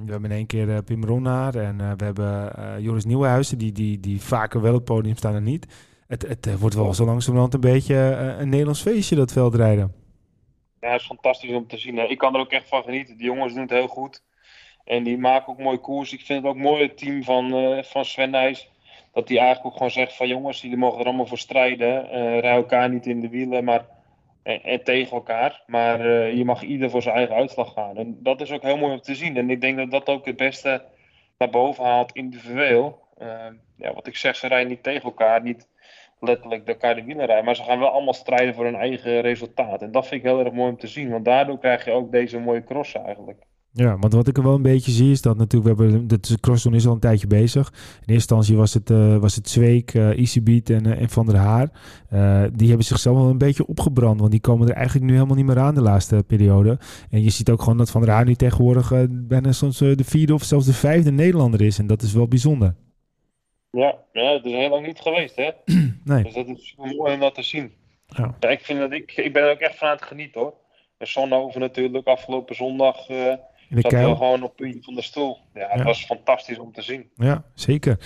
[0.04, 3.72] we hebben in één keer uh, Pim Ronnaar en uh, we hebben Joris Nieuwenhuizen, die,
[3.72, 5.66] die, die vaker wel op het podium staan en niet.
[6.06, 7.96] Het, het wordt wel zo langzamerhand een beetje
[8.38, 9.92] een Nederlands feestje, dat veldrijden.
[10.80, 12.10] Ja, het is fantastisch om te zien.
[12.10, 13.16] Ik kan er ook echt van genieten.
[13.16, 14.22] Die jongens doen het heel goed.
[14.84, 16.12] En die maken ook mooi koers.
[16.12, 17.50] Ik vind het ook mooi, het team van,
[17.84, 18.70] van Sven Nijs
[19.12, 22.04] dat hij eigenlijk ook gewoon zegt van jongens, jullie mogen er allemaal voor strijden.
[22.04, 23.86] Uh, rij elkaar niet in de wielen, maar
[24.42, 25.62] en, en tegen elkaar.
[25.66, 27.96] Maar je mag ieder voor zijn eigen uitslag gaan.
[27.96, 29.36] En dat is ook heel mooi om te zien.
[29.36, 30.84] En ik denk dat dat ook het beste
[31.38, 33.06] naar boven haalt individueel.
[33.22, 35.68] Uh, ja, wat ik zeg, ze rijden niet tegen elkaar, niet
[36.20, 37.44] letterlijk de elkaar de wielen rijden.
[37.44, 39.82] Maar ze gaan wel allemaal strijden voor hun eigen resultaat.
[39.82, 41.10] En dat vind ik heel erg mooi om te zien.
[41.10, 43.42] Want daardoor krijg je ook deze mooie cross eigenlijk.
[43.78, 46.40] Ja, want wat ik er wel een beetje zie is dat natuurlijk, we hebben, de
[46.40, 47.68] crosszone is al een tijdje bezig.
[47.68, 51.26] In eerste instantie was het, uh, was het Zweek, uh, Easybeat en, uh, en Van
[51.26, 51.70] der Haar.
[52.52, 55.46] die hebben zichzelf wel een beetje opgebrand, want die komen er eigenlijk nu helemaal niet
[55.46, 56.78] meer aan de laatste periode.
[57.10, 60.34] En je ziet ook gewoon dat Van der Haar nu tegenwoordig bijna soms de vierde
[60.34, 61.78] of zelfs de vijfde Nederlander is.
[61.78, 62.74] En dat is wel bijzonder.
[63.70, 65.50] Ja, ja dat is heel lang niet geweest, hè?
[66.04, 66.22] nee.
[66.22, 67.72] Dus dat is mooi om dat te zien.
[68.06, 68.34] Ja.
[68.40, 68.48] ja.
[68.48, 70.54] ik, vind dat ik, ik ben er ook echt van aan het genieten, hoor.
[70.98, 73.08] En Zonhoven natuurlijk afgelopen zondag
[73.68, 75.38] de zat gewoon op puntje van de stoel.
[75.54, 77.06] Ja, het was fantastisch om te zien.
[77.16, 77.98] Ja, zeker.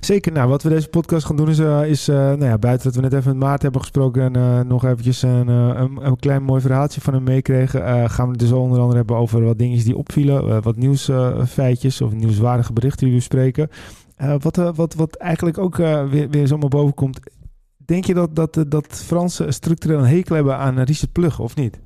[0.00, 0.32] Zeker.
[0.32, 2.94] Nou, wat we deze podcast gaan doen is, uh, is uh, nou ja, buiten dat
[2.94, 6.42] we net even met Maarten hebben gesproken en uh, nog eventjes een, een, een, klein
[6.42, 9.84] mooi verhaaltje van hem meekregen, gaan we het dus onder andere hebben over wat dingen
[9.84, 13.70] die opvielen, wat nieuwsfeitjes of nieuwswaardige berichten die we bespreken.
[14.38, 17.20] wat, wat, wat eigenlijk ook weer, weer zomaar boven komt.
[17.76, 21.80] Denk je dat, dat, dat Fransen structureel een hekel hebben aan Richard Plug, of niet?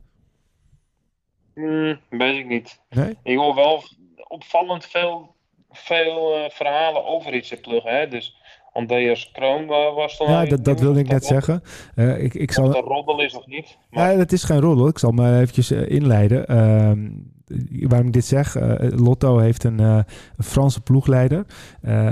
[1.54, 2.80] Hmm, weet ik niet.
[2.90, 3.16] Nee?
[3.22, 3.82] Ik hoor wel
[4.28, 5.34] opvallend veel,
[5.70, 7.82] veel uh, verhalen over Richard Plug.
[7.82, 8.08] Hè?
[8.08, 8.36] Dus
[8.72, 10.30] Andreas Kroon was dan...
[10.30, 11.62] Ja, dat, dat wilde ik net zeggen.
[11.96, 12.66] Uh, ik, ik zal...
[12.66, 13.78] Of dat roddel is of niet.
[13.90, 14.10] Maar...
[14.10, 14.88] Ja, dat is geen roddel.
[14.88, 16.44] Ik zal me eventjes uh, inleiden.
[16.50, 20.04] Uh, waarom ik dit zeg, Lotto heeft een, een
[20.38, 21.46] Franse ploegleider.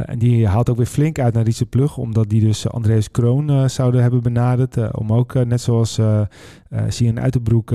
[0.06, 3.70] En die haalt ook weer flink uit naar Richard Plug, omdat die dus Andreas Kroon
[3.70, 4.94] zouden hebben benaderd.
[4.96, 5.98] om ook, net zoals
[6.88, 7.72] Sian Uiterbroek,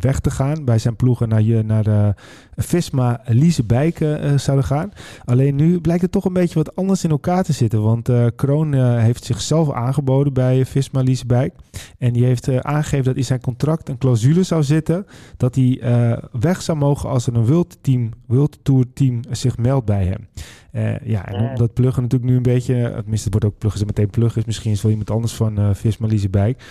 [0.00, 0.64] weg te gaan.
[0.64, 2.08] Bij zijn ploegen naar, je, naar uh,
[2.56, 4.92] Visma Liesebijk uh, zouden gaan.
[5.24, 7.82] Alleen nu blijkt het toch een beetje wat anders in elkaar te zitten.
[7.82, 11.54] Want uh, Kroon heeft zichzelf aangeboden bij Visma Liesebijk.
[11.98, 15.06] En die heeft aangegeven dat in zijn contract een clausule zou zitten.
[15.36, 15.80] Dat hij
[16.32, 20.28] weg zou mogen als er een World, team, World Tour team zich meldt bij hem.
[21.04, 22.92] ja, en omdat Pluggen natuurlijk nu een beetje...
[22.96, 24.46] Tenminste, het wordt ook Pluggen, meteen Pluggen is.
[24.46, 26.62] Misschien is wel iemand anders van Visma Liesebijk.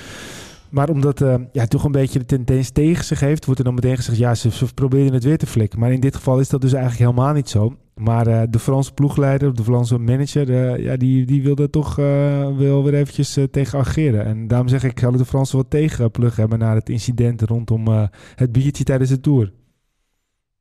[0.69, 3.73] Maar omdat uh, ja, toch een beetje de tendens tegen zich heeft, wordt er dan
[3.73, 5.79] meteen gezegd, ja, ze, ze proberen het weer te flikken.
[5.79, 7.75] Maar in dit geval is dat dus eigenlijk helemaal niet zo.
[7.95, 12.83] Maar uh, de Franse ploegleider, de Franse manager, uh, ja, die, die wilde toch wel
[12.83, 14.25] weer eventjes tegen ageren.
[14.25, 17.87] En daarom zeg ik, zouden de Fransen wat tegenplug hebben naar het incident rondom
[18.35, 19.51] het biertje tijdens de Tour.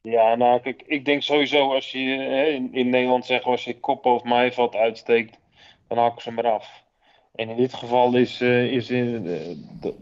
[0.03, 1.99] Ja, nou ik denk sowieso als je
[2.55, 5.38] in, in Nederland zegt, als je kop of maaiveld uitsteekt,
[5.88, 6.84] dan hakken ze hem eraf.
[7.35, 9.23] En in dit geval is, uh, is in,
[9.81, 9.94] de,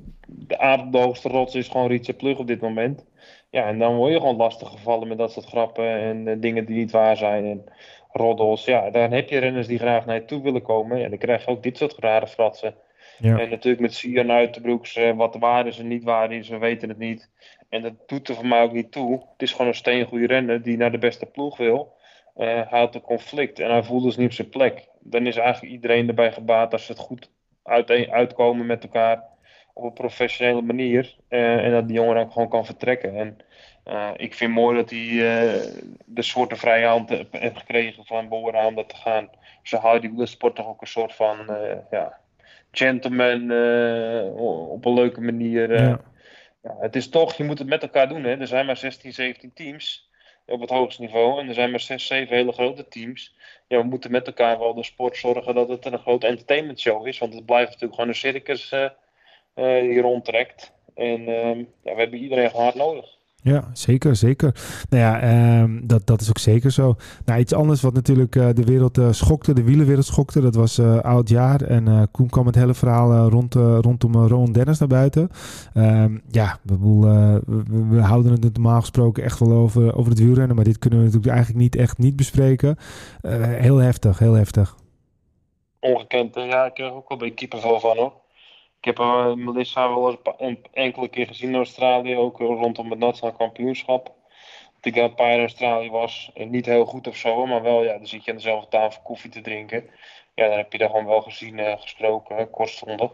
[0.90, 3.04] de, hoogste rots is gewoon Richard Plug op dit moment.
[3.50, 6.64] Ja, en dan word je gewoon lastig gevallen met dat soort grappen en uh, dingen
[6.64, 7.44] die niet waar zijn.
[7.44, 7.64] En
[8.12, 8.64] roddels.
[8.64, 10.98] Ja, dan heb je renners die graag naar je toe willen komen.
[10.98, 12.74] Ja, dan krijg je ook dit soort rare fratsen.
[13.18, 13.38] Ja.
[13.38, 16.88] En natuurlijk met Sian Uiterbroeks, uh, wat waar is en niet waar is, we weten
[16.88, 17.30] het niet.
[17.68, 19.12] En dat doet er voor mij ook niet toe.
[19.12, 21.94] Het is gewoon een steengoede renner die naar de beste ploeg wil.
[22.36, 24.88] Uh, hij had een conflict en hij voelde zich niet op zijn plek.
[25.02, 27.30] Dan is eigenlijk iedereen erbij gebaat als ze het goed
[28.10, 29.22] uitkomen met elkaar
[29.72, 31.16] op een professionele manier.
[31.28, 33.16] Uh, en dat die jongen dan gewoon kan vertrekken.
[33.16, 33.38] En
[33.86, 35.00] uh, ik vind mooi dat hij
[36.04, 39.30] de soorten vrije hand heeft gekregen van Boeren om dat te gaan.
[39.62, 41.36] Zo houdt die sport toch ook een soort van
[41.90, 42.18] ja,
[42.70, 43.42] gentleman
[44.68, 45.82] op een leuke manier.
[45.82, 46.00] Ja.
[46.62, 48.24] Ja, het is toch, je moet het met elkaar doen.
[48.24, 48.36] Hè.
[48.36, 50.10] Er zijn maar 16, 17 teams
[50.52, 51.40] op het hoogste niveau.
[51.40, 53.34] En er zijn maar 6, 7 hele grote teams.
[53.68, 57.06] Ja, we moeten met elkaar wel de sport zorgen dat het een grote entertainment show
[57.06, 57.18] is.
[57.18, 58.88] Want het blijft natuurlijk gewoon een circus uh,
[59.80, 60.72] die rondtrekt.
[60.94, 63.18] En uh, ja, we hebben iedereen gewoon hard nodig.
[63.44, 64.54] Ja, zeker, zeker.
[64.88, 66.94] Nou ja, um, dat, dat is ook zeker zo.
[67.24, 70.78] Nou, iets anders wat natuurlijk uh, de wereld uh, schokte, de wielenwereld schokte, dat was
[70.78, 71.62] uh, oud jaar.
[71.62, 75.28] En Koen kwam het hele verhaal rond, rondom Rowan Dennis naar buiten.
[75.74, 77.40] Um, ja, we,
[77.88, 81.04] we, houden het normaal gesproken echt wel over, over het wielrennen, maar dit kunnen we
[81.04, 82.76] natuurlijk eigenlijk niet echt niet bespreken.
[83.46, 84.76] heel heftig, heel heftig.
[85.80, 88.21] Ongekend, ja, ik krijg ook wel een beetje van hoor.
[88.82, 93.36] Ik heb uh, Melissa wel een enkele keer gezien in Australië, ook rondom het nationaal
[93.36, 94.04] kampioenschap.
[94.80, 96.30] Dat ik een paar in Australië was.
[96.34, 99.30] Niet heel goed of zo, maar wel, ja, dan zit je aan dezelfde tafel koffie
[99.30, 99.90] te drinken.
[100.34, 103.10] Ja, dan heb je daar gewoon wel gezien, gesproken, kortstondig.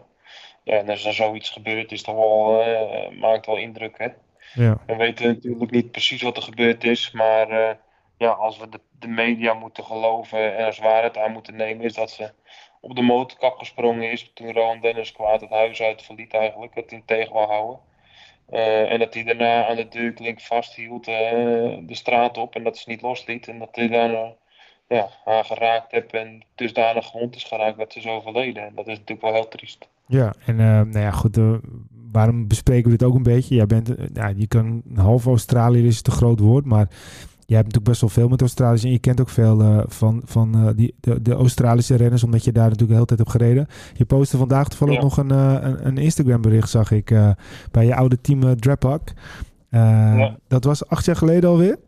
[0.65, 4.09] Ja, en als er zoiets gebeurt, is toch wel, uh, maakt wel indruk, hè.
[4.55, 4.83] Ja.
[4.87, 7.79] We weten natuurlijk niet precies wat er gebeurd is, maar
[8.19, 11.95] ja, als we de, de media moeten geloven en als waarheid aan moeten nemen, is
[11.95, 12.33] dat ze
[12.81, 14.31] op de motorkap gesprongen is.
[14.35, 16.75] Toen Rowan Dennis kwaad het huis uit verliet eigenlijk.
[16.75, 17.79] Dat hij tegen wou houden.
[18.51, 21.15] Uh, en dat hij daarna aan de deurklink vasthield uh,
[21.81, 22.55] de straat op.
[22.55, 23.49] En dat ze niet losliet.
[23.49, 24.29] En dat hij daarna uh,
[24.89, 26.13] ja, haar geraakt heeft.
[26.13, 28.67] En dusdanig gewond is geraakt dat ze is overleden.
[28.67, 29.89] En dat is natuurlijk wel heel triest.
[30.07, 31.39] Ja, en nou ja, goed.
[32.13, 33.55] waarom bespreken we dit ook een beetje?
[33.55, 36.89] Jij bent, ja, je kan half Australië is het groot woord, maar
[37.49, 40.23] je hebt natuurlijk best wel veel met Australiërs en je kent ook veel uh, van,
[40.25, 43.29] van uh, die, de, de, Australische renners, omdat je daar natuurlijk de hele tijd op
[43.29, 43.67] gereden.
[43.95, 45.01] Je postte vandaag toevallig ja.
[45.01, 47.07] nog een, uh, een, een, Instagram bericht, zag ik,
[47.71, 49.13] bij je oude team Drapak.
[49.71, 50.37] Ja.
[50.49, 51.79] Dat was acht jaar geleden alweer?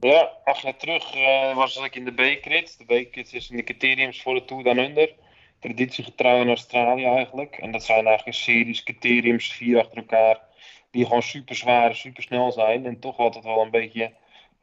[0.00, 1.04] Ja, acht jaar terug
[1.54, 2.78] was ik in de B-crit.
[2.78, 5.14] De B-crit is in de criteriums voor de Tour dan under.
[5.58, 7.56] Traditiegetrouw in Australië eigenlijk.
[7.56, 10.40] En dat zijn eigenlijk een series criteriums, vier achter elkaar,
[10.90, 12.86] die gewoon super zwaar, super snel zijn.
[12.86, 14.12] En toch altijd wel een beetje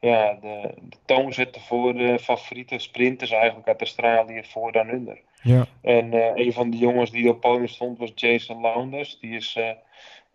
[0.02, 5.22] ja, de, de toon zetten voor de favoriete sprinters eigenlijk uit Australië voor dan under.
[5.44, 5.66] Ja.
[5.82, 9.20] En uh, een van de jongens die op podium stond was Jason Lowndes.
[9.20, 9.70] Die is uh,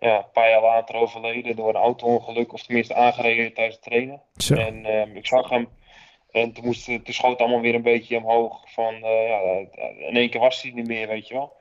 [0.01, 4.23] ja, een paar jaar later overleden door een auto-ongeluk, of tenminste aangereden tijdens het trainen.
[4.37, 4.55] Zo.
[4.55, 5.69] En uh, ik zag hem
[6.31, 8.73] en toen, moest, toen schoot allemaal weer een beetje omhoog.
[8.73, 9.41] Van, ja,
[9.99, 11.53] in één keer was hij niet meer, weet je wel.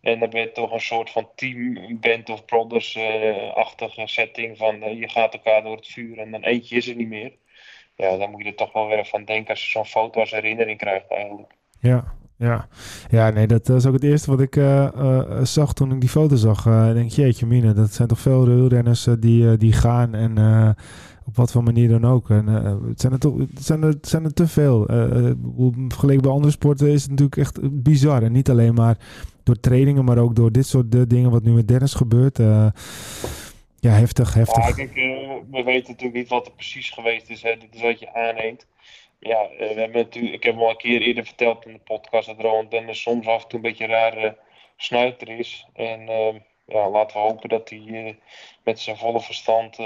[0.00, 4.56] En dan ben je toch een soort van team, band of brothers-achtige setting.
[4.56, 7.32] Van je gaat elkaar door het vuur en dan eentje is er niet meer
[8.00, 10.30] ja, dan moet je er toch wel weer van denken als je zo'n foto als
[10.30, 11.54] herinnering krijgt eigenlijk.
[11.78, 12.04] Ja,
[12.36, 12.68] ja.
[13.10, 16.08] ja, nee, dat is ook het eerste wat ik uh, uh, zag toen ik die
[16.08, 16.66] foto zag.
[16.66, 20.38] Uh, ik denk, jeetje mine, dat zijn toch veel wielrenners die, die gaan en
[21.24, 22.30] op wat voor manier dan ook.
[22.30, 24.84] En, het, zijn er toch, het, zijn er, zijn er te veel.
[25.88, 28.22] vergeleken bij andere sporten is het natuurlijk echt bizar.
[28.22, 28.96] En niet alleen maar
[29.42, 32.38] door trainingen, maar ook door dit soort dingen wat nu met Dennis gebeurt.
[33.80, 34.66] Ja, heftig, heftig.
[34.66, 37.42] Ja, kijk, uh, we weten natuurlijk niet wat er precies geweest is.
[37.42, 37.56] Hè.
[37.56, 38.66] Dit is wat je aanneemt.
[39.18, 42.26] Ja, uh, we hebben natuurlijk, ik heb al een keer eerder verteld in de podcast
[42.26, 44.38] dat Rowan Dennis soms af en toe een beetje een rare
[44.76, 45.66] snuiter is.
[45.72, 46.34] En uh,
[46.66, 48.18] ja, laten we hopen dat hij
[48.64, 49.78] met zijn volle verstand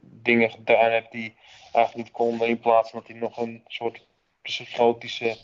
[0.00, 1.34] dingen gedaan heeft die
[1.72, 2.48] eigenlijk niet konden.
[2.48, 4.06] In plaats van dat hij nog een soort
[4.42, 5.36] psychotische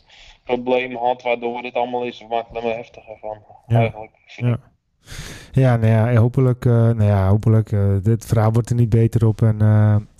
[0.43, 2.19] probleem had, waardoor dit allemaal is.
[2.19, 3.79] We maken er maar heftiger van, ja.
[3.79, 4.11] eigenlijk.
[4.25, 4.70] Ja.
[5.51, 7.75] Ja, nou ja, hopelijk, nou ja, hopelijk.
[8.03, 9.41] dit verhaal wordt er niet beter op.
[9.41, 9.57] En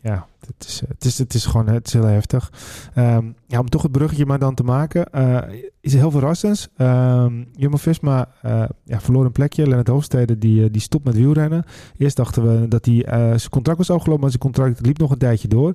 [0.01, 2.51] ja, het is, het is, het is gewoon het is heel heftig.
[2.95, 5.37] Um, ja, om toch het bruggetje maar dan te maken, uh,
[5.81, 6.69] is heel verrassend.
[6.77, 9.67] Um, Jumbo-Visma uh, ja, verloor een plekje.
[9.67, 11.63] Lennart Hoofdstede die, eh, die stopt met wielrennen.
[11.97, 15.17] Eerst dachten we dat hij zijn contract was afgelopen, maar zijn contract liep nog een
[15.17, 15.73] tijdje door.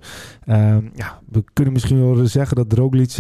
[0.49, 3.19] Um, ja, we kunnen misschien wel zeggen dat Roglic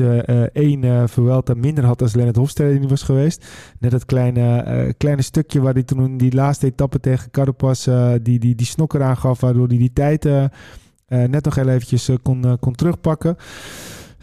[0.52, 3.46] één Vuelta minder had als Lennart Hofstede die was geweest.
[3.78, 7.88] Net dat kleine, kleine stukje waar hij toen die laatste etappe tegen Carapaz
[8.22, 10.28] die, die, die snokker aangaf, waardoor hij die tijd
[11.08, 13.36] net nog heel eventjes uh, kon, uh, kon terugpakken.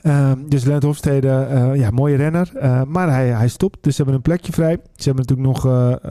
[0.01, 2.51] Ehm, dus Lennart Hofstede, ja, mooie renner.
[2.87, 4.77] maar hij, hij stopt, dus ze hebben een plekje vrij.
[4.95, 5.63] Ze hebben natuurlijk nog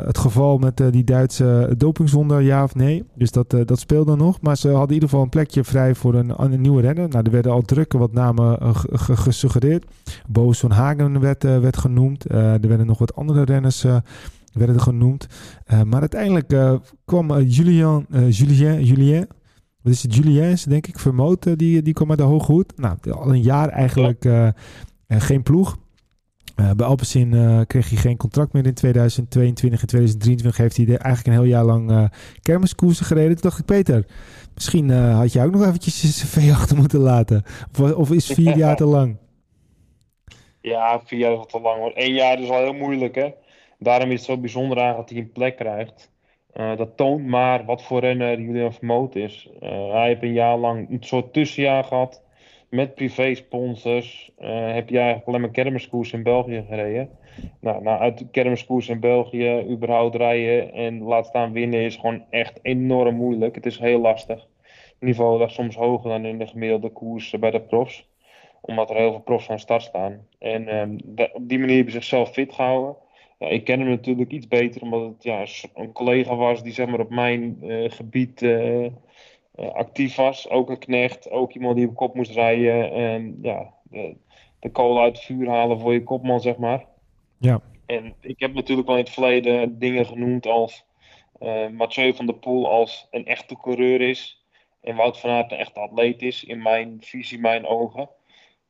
[0.06, 3.04] het geval met die Duitse dopingzonde, ja of nee.
[3.14, 4.40] Dus dat, dat speelde nog.
[4.40, 7.08] Maar ze hadden in ieder geval een plekje vrij voor een, een nieuwe renner.
[7.08, 8.58] Nou, er werden al drukke wat namen
[9.02, 9.84] gesuggereerd.
[10.28, 12.30] Boos van Hagen werd, werd genoemd.
[12.30, 13.84] er werden nog wat andere renners
[14.52, 15.26] werden genoemd.
[15.84, 19.26] maar uiteindelijk kwam Julien, Julien, Julien
[19.82, 22.72] wat is het, Julien's, denk ik, vermoten, die, die kwam uit de Hoge Hoed.
[22.76, 24.48] Nou, al een jaar eigenlijk uh,
[25.08, 25.76] geen ploeg.
[26.56, 29.80] Uh, bij Alpecin kreeg hij geen contract meer in 2022.
[29.80, 32.10] En 2023 heeft hij eigenlijk een heel jaar lang
[32.42, 33.32] kermiskoersen gereden.
[33.32, 34.06] Toen dacht ik, Peter,
[34.54, 37.42] misschien had je ook nog eventjes je cv achter moeten laten.
[37.80, 39.16] Of, of is vier jaar te lang?
[40.60, 41.78] Ja, vier jaar is te lang.
[41.78, 41.92] Hoor.
[41.94, 43.30] Eén jaar is al heel moeilijk, hè.
[43.78, 46.10] Daarom is het zo bijzonder eigenlijk dat hij een plek krijgt.
[46.56, 49.48] Uh, dat toont maar wat voor renner Julian Vermoot is.
[49.62, 52.22] Uh, hij heeft een jaar lang een soort tussenjaar gehad.
[52.68, 54.30] Met privé-sponsors.
[54.40, 57.10] Uh, heb je eigenlijk alleen maar kermiskoers in België gereden.
[57.60, 62.58] Nou, nou uit kermiskoers in België überhaupt rijden en laat staan winnen is gewoon echt
[62.62, 63.54] enorm moeilijk.
[63.54, 64.48] Het is heel lastig.
[64.62, 68.10] Het niveau ligt soms hoger dan in de gemiddelde koers bij de profs.
[68.60, 70.26] Omdat er heel veel profs van start staan.
[70.38, 70.96] En ehm,
[71.32, 72.96] op die manier hebben ze zichzelf fit gehouden.
[73.42, 76.86] Ja, ik ken hem natuurlijk iets beter, omdat het ja, een collega was die zeg
[76.86, 78.86] maar, op mijn uh, gebied uh,
[79.56, 80.48] actief was.
[80.48, 82.92] Ook een knecht, ook iemand die op kop moest rijden.
[82.92, 84.16] En ja, de,
[84.58, 86.84] de kolen uit het vuur halen voor je kopman, zeg maar.
[87.38, 87.60] Ja.
[87.86, 90.84] En ik heb natuurlijk wel in het verleden dingen genoemd als
[91.40, 94.44] uh, Mathieu van der Poel als een echte coureur is.
[94.80, 98.08] En Wout van Aert een echte atleet is, in mijn visie, mijn ogen.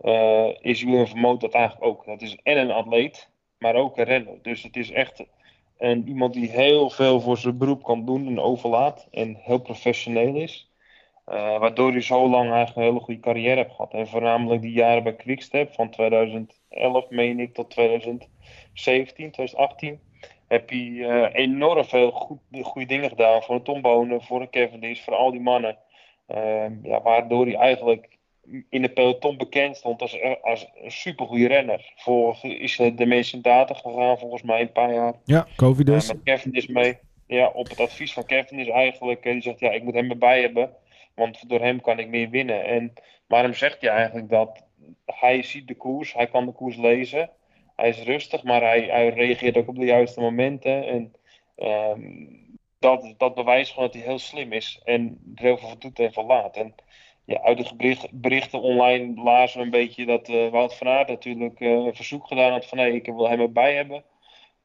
[0.01, 2.05] Uh, is Julian Vermoot dat eigenlijk ook.
[2.05, 3.31] Dat is en een atleet,
[3.63, 4.39] maar ook een renner.
[4.43, 5.25] Dus het is echt
[5.79, 9.09] een, iemand die heel veel voor zijn beroep kan doen en overlaat.
[9.11, 10.71] En heel professioneel is.
[11.29, 13.93] Uh, waardoor hij zo lang eigenlijk een hele goede carrière heeft gehad.
[13.93, 18.31] En voornamelijk die jaren bij Quickstep van 2011, meen ik, tot 2017,
[19.31, 20.01] 2018.
[20.49, 24.51] Heb hij uh, enorm veel goed, goede dingen gedaan voor een Tom Bonen, voor een
[24.51, 25.79] Cavendish, voor al die mannen.
[26.29, 28.19] Uh, ja, waardoor hij eigenlijk
[28.69, 31.93] in de peloton bekend stond als, als een supergoeie renner.
[31.97, 35.15] Voor is de meeste data gegaan volgens mij een paar jaar.
[35.25, 36.09] Ja, Covid dus.
[36.09, 36.99] Met Kevin is mee.
[37.27, 39.23] Ja, op het advies van Kevin is eigenlijk.
[39.23, 40.71] Die zegt ja, ik moet hem erbij hebben.
[41.15, 42.65] Want door hem kan ik meer winnen.
[42.65, 42.93] En
[43.27, 44.65] waarom zegt hij eigenlijk dat?
[45.05, 47.31] Hij ziet de koers, hij kan de koers lezen.
[47.77, 50.87] Hij is rustig, maar hij, hij reageert ook op de juiste momenten.
[50.87, 51.15] En
[51.57, 54.81] um, dat, dat bewijst gewoon dat hij heel slim is.
[54.85, 56.57] En er heel veel doet en veel laat.
[56.57, 56.75] En
[57.25, 61.61] ja, uit de berichten online lazen we een beetje dat uh, Wout van Aert natuurlijk
[61.61, 64.05] uh, een verzoek gedaan had van hey, ik wil hem erbij hebben.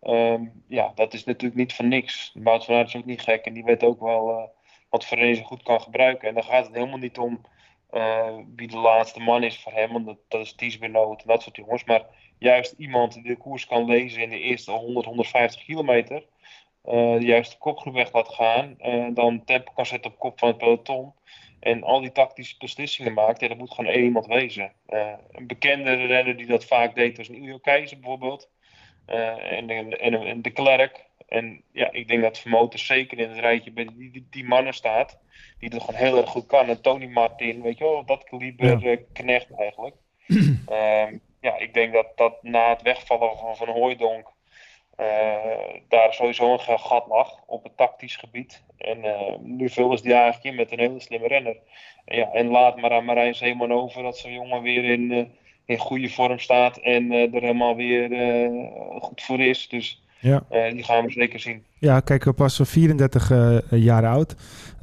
[0.02, 2.32] Um, ja, dat is natuurlijk niet van niks.
[2.34, 4.44] Wout van Aert is ook niet gek en die weet ook wel uh,
[4.90, 6.28] wat Vereniging goed kan gebruiken.
[6.28, 7.42] En dan gaat het helemaal niet om
[8.56, 11.42] wie de laatste man is voor hem, want dat, dat is Ties Benoot en dat
[11.42, 11.84] soort jongens.
[11.84, 12.06] Maar
[12.38, 16.24] juist iemand die de koers kan lezen in de eerste 100, 150 kilometer.
[16.82, 18.78] de juiste kopgroep weg laat gaan.
[19.14, 21.14] dan tempo kan zetten op kop van het peloton.
[21.60, 24.72] En al die tactische beslissingen maakt, ja, dat moet gewoon één iemand wezen.
[24.90, 28.50] Uh, een bekende renner die dat vaak deed was Ilio Keizer bijvoorbeeld.
[29.08, 31.06] Uh, en, en, en, de Klerk.
[31.28, 34.74] En ja, ik denk dat Vermoten zeker in het rijtje bij die, die, die, mannen
[34.74, 35.20] staat.
[35.60, 36.68] Die dat gewoon heel erg goed kan.
[36.68, 38.92] En Tony Martin, weet je wel, dat kaliber ja.
[38.92, 39.96] uh, knecht eigenlijk.
[40.28, 44.37] um, ja, ik denk dat, dat na het wegvallen van Van Hooijdonk uh,
[45.88, 48.64] daar sowieso een gat lag op het tactisch gebied.
[48.78, 51.58] En uh, nu vullen ze die eigenlijk in met een hele slimme renner.
[52.06, 55.26] En, ja, en laat maar aan Marijn Zeeman over dat zo'n jongen weer in, uh,
[55.66, 58.10] in goede vorm staat en er helemaal weer
[59.00, 59.70] goed voor is.
[59.70, 60.44] Dus ja.
[60.50, 61.66] die gaan we zeker zien.
[61.80, 63.32] Ja, kijk, pas 34
[63.70, 64.36] jaar oud.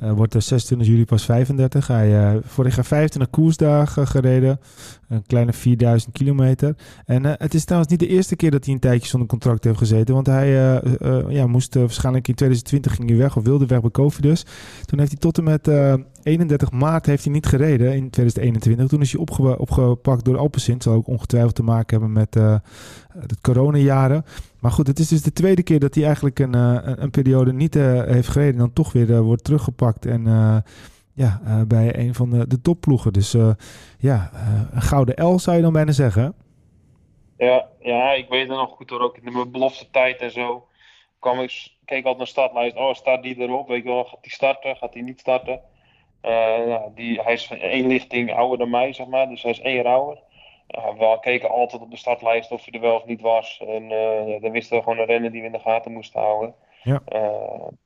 [0.03, 1.87] Uh, wordt er 26 juli pas 35.
[1.87, 4.61] Hij uh, vorig jaar 25 koersdagen gereden.
[5.09, 6.77] Een kleine 4000 kilometer.
[7.05, 9.79] En het is trouwens niet de eerste keer dat hij een tijdje zonder contract heeft
[9.79, 10.15] gezeten.
[10.15, 10.49] Want hij
[11.29, 14.45] ja, moest waarschijnlijk in 2020 ging hij weg of wilde weg bij Covidus.
[14.85, 15.71] Toen heeft hij tot en met
[16.23, 18.89] 31 maart heeft hij niet gereden in 2021.
[18.89, 20.83] Toen is hij opge opgepakt door Alpecin.
[20.83, 22.61] Zal ook ongetwijfeld te maken hebben met de
[23.41, 24.25] coronajaren.
[24.61, 27.75] Maar goed, het is dus de tweede keer dat hij eigenlijk een, een, periode niet
[27.75, 30.25] heeft gereden, dan toch weer wordt teruggepakt en
[31.15, 33.13] ja, bij een van de, de topploegen.
[33.13, 33.37] Dus
[33.99, 34.31] ja,
[34.73, 36.35] een gouden L zou je dan bijna zeggen.
[37.37, 40.67] Ja, ja, ik weet het nog goed hoor, ook in de belofte tijd en zo.
[41.19, 44.33] Kwam ik, keek altijd naar startlijst, oh staat die erop, weet je wel, gaat die
[44.33, 45.61] starten, gaat die niet starten.
[46.95, 49.95] Die, hij is één lichting ouder dan mij, zeg maar, dus hij is één jaar
[49.95, 50.23] ouder.
[50.99, 53.63] We keken altijd op de startlijst of hij er wel of niet was.
[53.67, 53.89] En
[54.41, 56.55] dan wisten we gewoon een rennen die we in de gaten moesten houden.
[56.85, 57.03] Ja.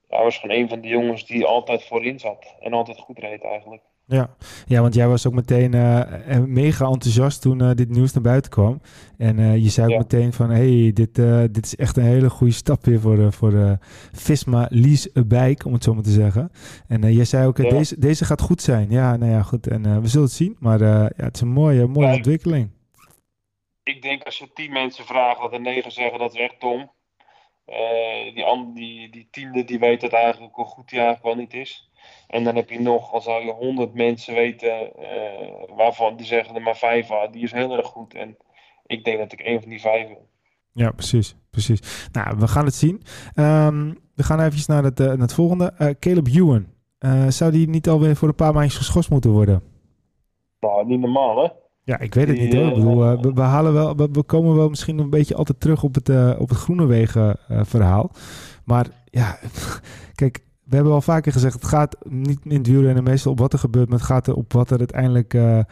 [0.08, 3.44] hij was gewoon een van die jongens die altijd voorin zat en altijd goed reed
[3.44, 3.82] eigenlijk.
[4.08, 4.34] Ja.
[4.66, 6.02] ja, want jij was ook meteen uh,
[6.46, 8.80] mega enthousiast toen uh, dit nieuws naar buiten kwam.
[9.18, 11.14] En uh, je zei ook meteen van, hey, dit,
[11.54, 13.78] dit is echt een hele goede stap weer voor, voor
[14.12, 16.50] Visma Lease Bike, om het zo maar te zeggen.
[16.88, 18.90] En jij zei ook, deze, deze gaat goed zijn.
[18.90, 19.66] Ja, nou ja, goed.
[19.66, 20.56] En we zullen het zien.
[20.58, 22.70] Maar ja, het is een mooie, mooie ontwikkeling.
[23.82, 26.90] Ik denk als je tien mensen vraagt, dat er negen zeggen, dat is echt dom.
[28.34, 31.90] Die, die, die tiende, die weet het eigenlijk hoe goed die eigenlijk wel niet is.
[32.28, 36.54] En dan heb je nog, al zou je honderd mensen weten, uh, waarvan die zeggen
[36.54, 38.14] er maar vijf, ah, die is heel erg goed.
[38.14, 38.36] En
[38.86, 40.26] ik denk dat ik een van die vijf ben.
[40.72, 41.36] Ja, precies.
[41.50, 42.08] precies.
[42.12, 43.02] Nou, we gaan het zien.
[43.34, 45.96] Um, we gaan even naar het, uh, naar het volgende.
[46.00, 46.66] Caleb Ewan.
[47.28, 49.62] zou die niet alweer voor een paar maandjes geschorst moeten worden?
[50.60, 51.48] Nou, niet normaal, hè?
[51.88, 52.68] Ja, ik weet het niet hoor.
[52.68, 55.94] Ik bedoel, we, we, halen wel, we, komen wel misschien een beetje altijd terug op
[55.94, 58.10] het, op het Groenewegen verhaal.
[58.64, 59.38] Maar ja,
[60.14, 63.52] kijk, we hebben al vaker gezegd, het gaat niet in het wielrennen meestal op wat
[63.52, 65.62] er gebeurt, maar het gaat er op wat er uiteindelijk uh, uh,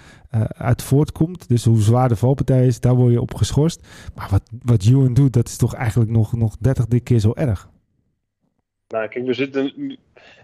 [0.45, 1.49] uit voortkomt.
[1.49, 3.87] Dus hoe zwaar de valpartij is, daar word je op geschorst.
[4.15, 7.69] Maar wat, wat Ewan doet, dat is toch eigenlijk nog, nog 30 keer zo erg.
[8.89, 9.97] Nou, kijk, we zitten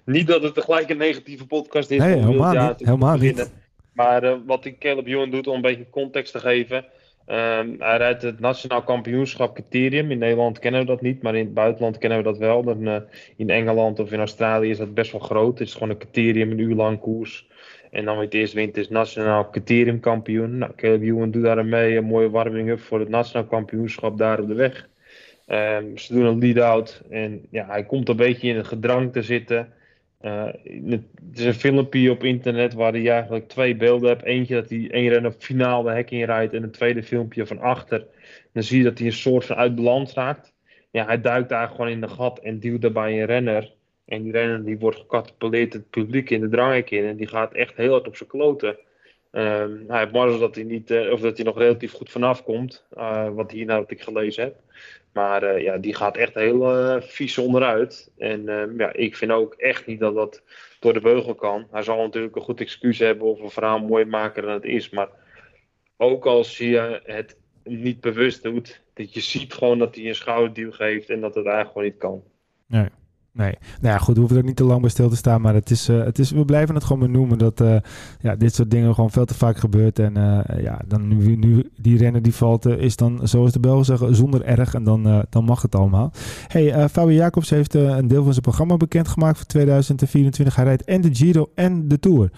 [0.04, 1.98] niet dat het gelijk een negatieve podcast is.
[1.98, 2.78] Nee, helemaal niet.
[2.78, 3.52] Helemaal niet.
[3.92, 6.84] Maar uh, wat ik Caleb Ewan doet, om een beetje context te geven.
[7.26, 10.10] Um, hij rijdt het nationaal kampioenschap criterium.
[10.10, 12.62] In Nederland kennen we dat niet, maar in het buitenland kennen we dat wel.
[12.62, 12.96] Dan, uh,
[13.36, 15.58] in Engeland of in Australië is dat best wel groot.
[15.58, 17.46] Het is gewoon een criterium, een uur lang koers.
[17.90, 20.58] En dan weer het eerste wint is nationaal criteriumkampioen.
[20.58, 24.48] Nou, Caleb Ewan doet daar mee een mooie warming-up voor het nationaal kampioenschap daar op
[24.48, 24.88] de weg.
[25.48, 29.22] Um, ze doen een lead-out en ja, hij komt een beetje in het gedrang te
[29.22, 29.72] zitten.
[30.24, 30.44] Uh,
[30.90, 31.04] het
[31.34, 34.22] is een filmpje op internet waar je eigenlijk twee beelden hebt.
[34.22, 37.58] Eentje dat hij één renner finaal de hek in rijdt en een tweede filmpje van
[37.58, 38.06] achter.
[38.52, 40.54] Dan zie je dat hij een soort van uit balans raakt.
[40.90, 43.72] Ja, hij duikt daar gewoon in de gat en duwt daarbij een renner.
[44.04, 47.04] En die renner die wordt gecatapuleerd het publiek in de dranghek in.
[47.04, 48.76] En die gaat echt heel hard op zijn kloten.
[49.32, 52.86] Hij heeft mazzel dat hij, niet, uh, of dat hij nog relatief goed vanaf komt.
[52.96, 54.56] Uh, wat hierna wat ik gelezen heb.
[55.12, 58.10] Maar uh, ja, die gaat echt heel vies onderuit.
[58.18, 60.42] En uh, ja, ik vind ook echt niet dat dat
[60.80, 61.66] door de beugel kan.
[61.70, 64.90] Hij zal natuurlijk een goed excuus hebben of een verhaal mooi maken dan het is.
[64.90, 65.08] Maar
[65.96, 70.72] ook als je het niet bewust doet, dat je ziet gewoon dat hij een schouderduw
[70.72, 72.22] geeft en dat het eigenlijk gewoon niet kan.
[72.66, 72.88] Nee.
[73.34, 75.40] Nee, nou ja, goed, we hoeven er niet te lang bij stil te staan.
[75.40, 77.76] Maar het is, uh, het is, we blijven het gewoon benoemen dat uh,
[78.20, 79.98] ja, dit soort dingen gewoon veel te vaak gebeurt.
[79.98, 83.84] En uh, ja, dan nu, nu die renner die valt, is dan, zoals de Belgen
[83.84, 84.74] zeggen, zonder erg.
[84.74, 86.12] En dan, dan mag het allemaal.
[86.46, 90.56] hey, Fabio Jacobs heeft een deel van zijn programma bekendgemaakt voor 2024.
[90.56, 92.30] Hij rijdt en de Giro en de Tour.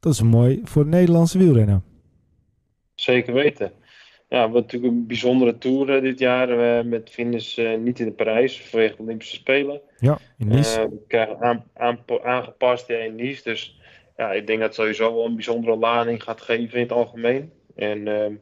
[0.00, 1.82] Dat is mooi voor Nederlandse wielrennen.
[2.94, 3.72] Zeker weten
[4.30, 6.50] ja, wat natuurlijk een bijzondere tour dit jaar.
[6.50, 9.80] Uh, met finish uh, niet in de Parijs vanwege de Olympische Spelen.
[9.98, 10.88] Ja, in Nice.
[10.88, 13.42] We krijgen aan, aan, aangepast ja, in Nice.
[13.42, 13.80] Dus
[14.16, 17.52] ja, ik denk dat het sowieso wel een bijzondere lading gaat geven in het algemeen.
[17.74, 18.34] En ehm,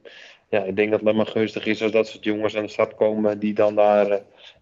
[0.49, 2.95] ja, ik denk dat het maar gunstig is als dat soort jongens aan de start
[2.95, 4.09] komen die dan daar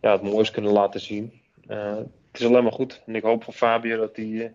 [0.01, 1.33] ja, het mooiste kunnen laten zien.
[1.67, 3.03] het is alleen maar goed.
[3.07, 4.53] En ik hoop voor Fabio dat hij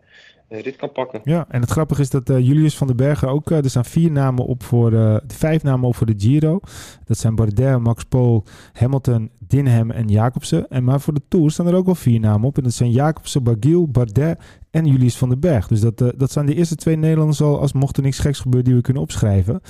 [0.52, 1.22] dit kan pakken.
[1.24, 3.50] Ja, en het grappige is dat uh, Julius van den Bergen ook...
[3.52, 4.92] Uh, er staan vier namen op voor...
[4.94, 6.60] Uh, vijf namen op voor de Giro.
[7.06, 10.70] Dat zijn Bardet, Max Pool, Hamilton, Dinham en Jacobsen.
[10.70, 12.58] En maar voor de Tour staan er ook wel vier namen op.
[12.58, 14.40] En dat zijn Jacobsen, Bagiel, Bardet
[14.72, 15.68] en Julius van den Berg.
[15.68, 17.60] Dus dat, dat zijn de eerste twee Nederlanders al...
[17.60, 19.62] als mocht er niks geks gebeuren die we kunnen opschrijven.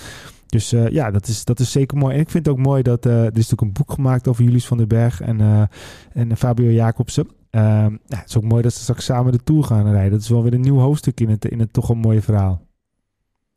[0.45, 2.15] Dus ja, dat is, dat is zeker mooi.
[2.15, 3.05] En ik vind het ook mooi dat...
[3.05, 5.69] er is natuurlijk een boek gemaakt over Julius van den Berg en,
[6.13, 7.27] en Fabio Jacobsen.
[7.51, 10.11] Ja, het is ook mooi dat ze straks samen de Tour gaan rijden.
[10.11, 12.61] Dat is wel weer een nieuw hoofdstuk in het, in het toch een mooie verhaal.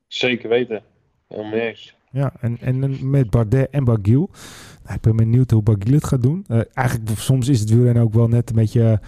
[0.07, 0.83] Zeker weten.
[1.29, 1.73] Helemaal
[2.11, 4.31] Ja, en, en met Bardet en Bagiel.
[4.83, 6.45] Nou, ik ben benieuwd hoe Bagiel het gaat doen.
[6.49, 9.01] Uh, eigenlijk soms is het wielrennen ook wel net een beetje...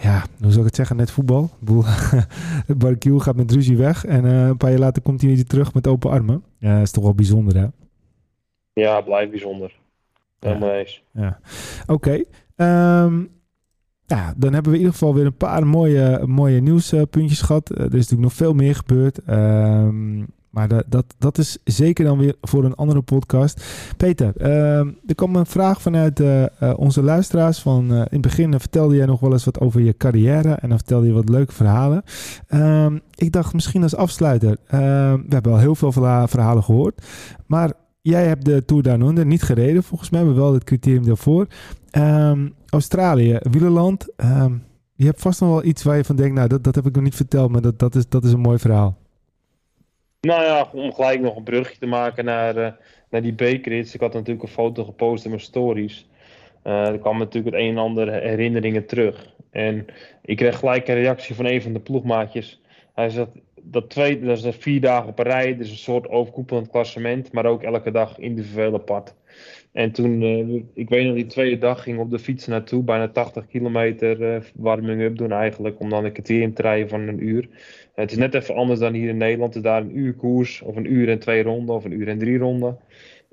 [0.00, 0.96] Ja, hoe zou ik het zeggen?
[0.96, 1.50] Net voetbal.
[2.76, 4.04] Bagiel gaat met ruzie weg.
[4.04, 6.44] En uh, een paar jaar later komt hij weer terug met open armen.
[6.58, 7.66] Ja, dat is toch wel bijzonder, hè?
[8.72, 9.76] Ja, blijft bijzonder.
[10.40, 10.78] Helemaal ja.
[10.78, 11.02] eens.
[11.12, 11.40] Ja.
[11.86, 12.24] Oké.
[12.56, 13.04] Okay.
[13.04, 13.30] Um,
[14.06, 17.70] ja, dan hebben we in ieder geval weer een paar mooie, mooie nieuwspuntjes gehad.
[17.70, 19.18] Eh, er is natuurlijk nog veel meer gebeurd.
[19.24, 20.22] Ehm,
[20.54, 23.64] Maar dat, dat, dat is zeker dan weer voor een andere podcast.
[23.96, 26.44] Peter, ehm, er kwam een vraag vanuit uh,
[26.76, 27.58] onze luisteraars.
[27.60, 30.52] Van, in het begin vertelde jij nog wel eens wat over je carrière.
[30.52, 32.02] En dan vertelde je wat leuke verhalen.
[32.48, 34.56] Ehm, ik dacht misschien als afsluiter.
[34.68, 34.76] We
[35.28, 35.92] hebben al heel veel
[36.26, 37.02] verhalen gehoord.
[37.46, 37.72] Maar
[38.10, 40.24] jij hebt de Tour Down niet gereden volgens mij.
[40.24, 41.46] Maar wel het criterium daarvoor.
[42.68, 44.08] Australië, wielerland.
[44.94, 46.34] je hebt vast nog wel iets waar je van denkt.
[46.34, 47.50] Nou, dat, dat heb ik nog niet verteld.
[47.50, 48.96] Maar dat, dat, is, dat is een mooi verhaal.
[50.20, 52.68] Nou ja, om gelijk nog een brugje te maken naar, uh,
[53.10, 53.94] naar die bekerrits.
[53.94, 56.08] Ik had natuurlijk een foto gepost in mijn stories.
[56.64, 59.32] Uh, er kwam natuurlijk het een en ander herinneringen terug.
[59.50, 59.86] En
[60.22, 62.60] ik kreeg gelijk een reactie van een van de ploegmaatjes.
[62.94, 63.28] Hij zegt,
[63.64, 65.56] dat, twee, dat is vier dagen op een rij.
[65.56, 67.32] Dus een soort overkoepelend klassement.
[67.32, 69.14] Maar ook elke dag individueel apart.
[69.72, 72.82] En toen, uh, ik weet nog, die tweede dag ging op de fiets naartoe.
[72.82, 75.80] Bijna 80 kilometer warming-up doen eigenlijk.
[75.80, 77.48] Om dan een kwartier in te rijden van een uur.
[77.94, 79.54] Het is net even anders dan hier in Nederland.
[79.54, 82.08] Het is daar een uur koers, of een uur en twee ronden, of een uur
[82.08, 82.78] en drie ronden.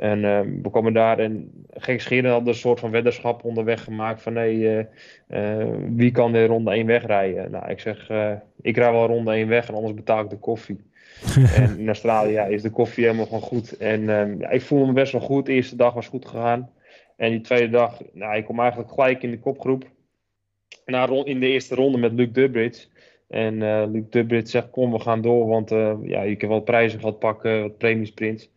[0.01, 4.21] En uh, we komen daar en Gek Scheren had een soort van weddenschap onderweg gemaakt
[4.21, 4.87] van nee,
[5.27, 7.51] uh, wie kan de ronde 1 wegrijden?
[7.51, 8.31] Nou, ik zeg, uh,
[8.61, 10.79] ik rij wel ronde 1 weg en anders betaal ik de koffie.
[11.55, 13.77] en in Australië ja, is de koffie helemaal gewoon goed.
[13.77, 15.45] En ehm, ja, ik voelde me best wel goed.
[15.45, 16.69] De eerste dag was goed gegaan.
[17.17, 19.83] En die tweede dag, nou, ik kom eigenlijk gelijk in de kopgroep.
[20.85, 22.87] Na, in de eerste ronde met Luc Durbridge.
[23.27, 23.57] En
[23.91, 25.69] Luc Dubbrit zegt, kom, we gaan door, want
[26.03, 28.49] ja, je kan wel prijzen gehad pakken, wat premiesprints.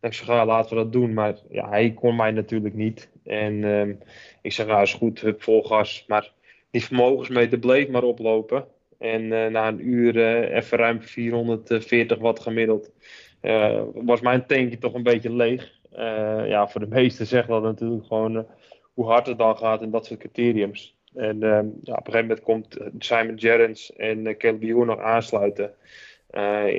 [0.00, 1.14] Ik zeg, ja, laten we dat doen.
[1.14, 3.10] Maar ja, hij kon mij natuurlijk niet.
[3.24, 3.98] En um,
[4.42, 6.04] ik zeg, nou is goed, hup, vol gas.
[6.06, 6.32] Maar
[6.70, 8.66] die vermogensmeter bleef maar oplopen.
[8.98, 12.92] En uh, na een uur even ruim 440 watt gemiddeld,
[13.94, 15.72] was mijn tankje toch een beetje leeg.
[16.46, 18.46] ja, voor de meesten zegt dat natuurlijk gewoon
[18.94, 20.96] hoe hard het dan gaat in dat soort criteriums.
[21.14, 21.50] En uh,
[21.82, 25.74] ja, op een gegeven moment komt Simon Gerrans en uh, Caleb nog aansluiten.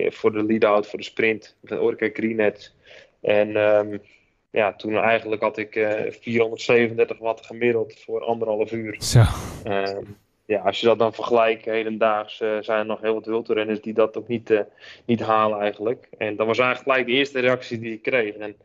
[0.10, 1.58] Voor de lead-out, voor de sprint.
[1.62, 2.76] Met Orica Greenet.
[3.22, 4.02] En um,
[4.52, 5.74] ja, toen eigenlijk had ik
[6.10, 8.96] 437 eh, watt gemiddeld voor anderhalf uur.
[9.02, 9.24] Zo.
[9.64, 10.04] Ehm,
[10.46, 14.18] ja, als je dat dan vergelijkt, hedendaags zijn er nog heel wat wildrenners die dat
[14.18, 14.64] ook niet,
[15.06, 16.10] niet halen eigenlijk.
[16.18, 18.36] En dat was eigenlijk gelijk de eerste reactie die ik kreeg.
[18.36, 18.56] En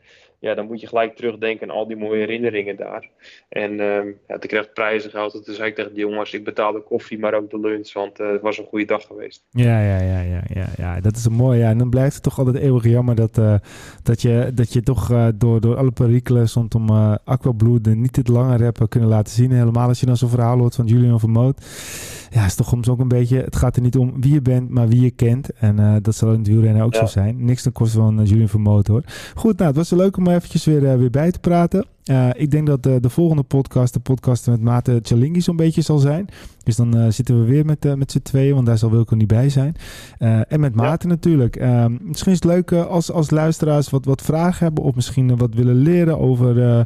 [0.45, 3.09] ja, dan moet je gelijk terugdenken aan al die mooie herinneringen daar.
[3.49, 3.79] En uh,
[4.27, 5.41] ja, toen kreeg prijzen gehad.
[5.45, 8.19] Toen zei ik tegen de jongens, ik betaal de koffie, maar ook de lunch, want
[8.19, 9.43] uh, het was een goede dag geweest.
[9.49, 10.99] Ja, ja, ja, ja, ja, ja.
[10.99, 11.59] dat is een mooi.
[11.59, 11.69] Ja.
[11.69, 13.55] En dan blijft het toch altijd eeuwig jammer dat, uh,
[14.03, 18.27] dat, je, dat je toch uh, door, door alle perikelen rondom uh, Aquabloed niet het
[18.27, 19.51] lange hebben kunnen laten zien.
[19.51, 21.65] Helemaal als je dan zo'n verhaal hoort van Julian Vermoot
[22.29, 23.37] ja, is toch soms ook een beetje.
[23.37, 25.49] Het gaat er niet om wie je bent, maar wie je kent.
[25.53, 27.45] En dat zal in het wielrennen ook zo zijn.
[27.45, 29.03] Niks ten koste van Julian Vermoot hoor.
[29.35, 31.85] Goed, nou, het was leuk om eventjes weer, uh, weer bij te praten.
[32.33, 36.27] ik denk dat de volgende podcast, de podcast met Maarten Chalingi, zo'n beetje zal zijn.
[36.63, 39.49] Dus dan zitten we weer met, met z'n tweeën, want daar zal Wilco niet bij
[39.49, 39.75] zijn.
[40.47, 41.55] en met Maarten natuurlijk.
[41.55, 45.53] Ehm, misschien is het leuk als, als luisteraars wat, wat vragen hebben, of misschien wat
[45.53, 46.85] willen leren over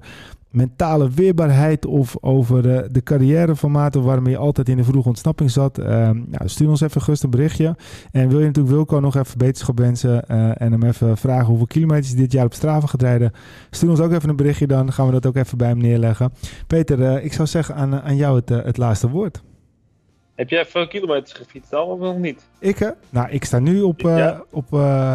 [0.49, 5.79] mentale weerbaarheid of over de, de carrièreformaten waarmee je altijd in de vroege ontsnapping zat.
[5.79, 7.75] Uh, nou, stuur ons even gerust een berichtje.
[8.11, 11.67] En wil je natuurlijk Wilco nog even beterschap wensen uh, en hem even vragen hoeveel
[11.67, 13.31] kilometers hij dit jaar op Strava gaat rijden.
[13.69, 16.33] Stuur ons ook even een berichtje dan, gaan we dat ook even bij hem neerleggen.
[16.67, 19.41] Peter, uh, ik zou zeggen aan, aan jou het, het laatste woord.
[20.35, 22.47] Heb jij veel kilometers gefietst al of nog niet?
[22.59, 22.93] Ik?
[23.09, 24.43] Nou, ik sta nu op, ja?
[24.49, 24.71] op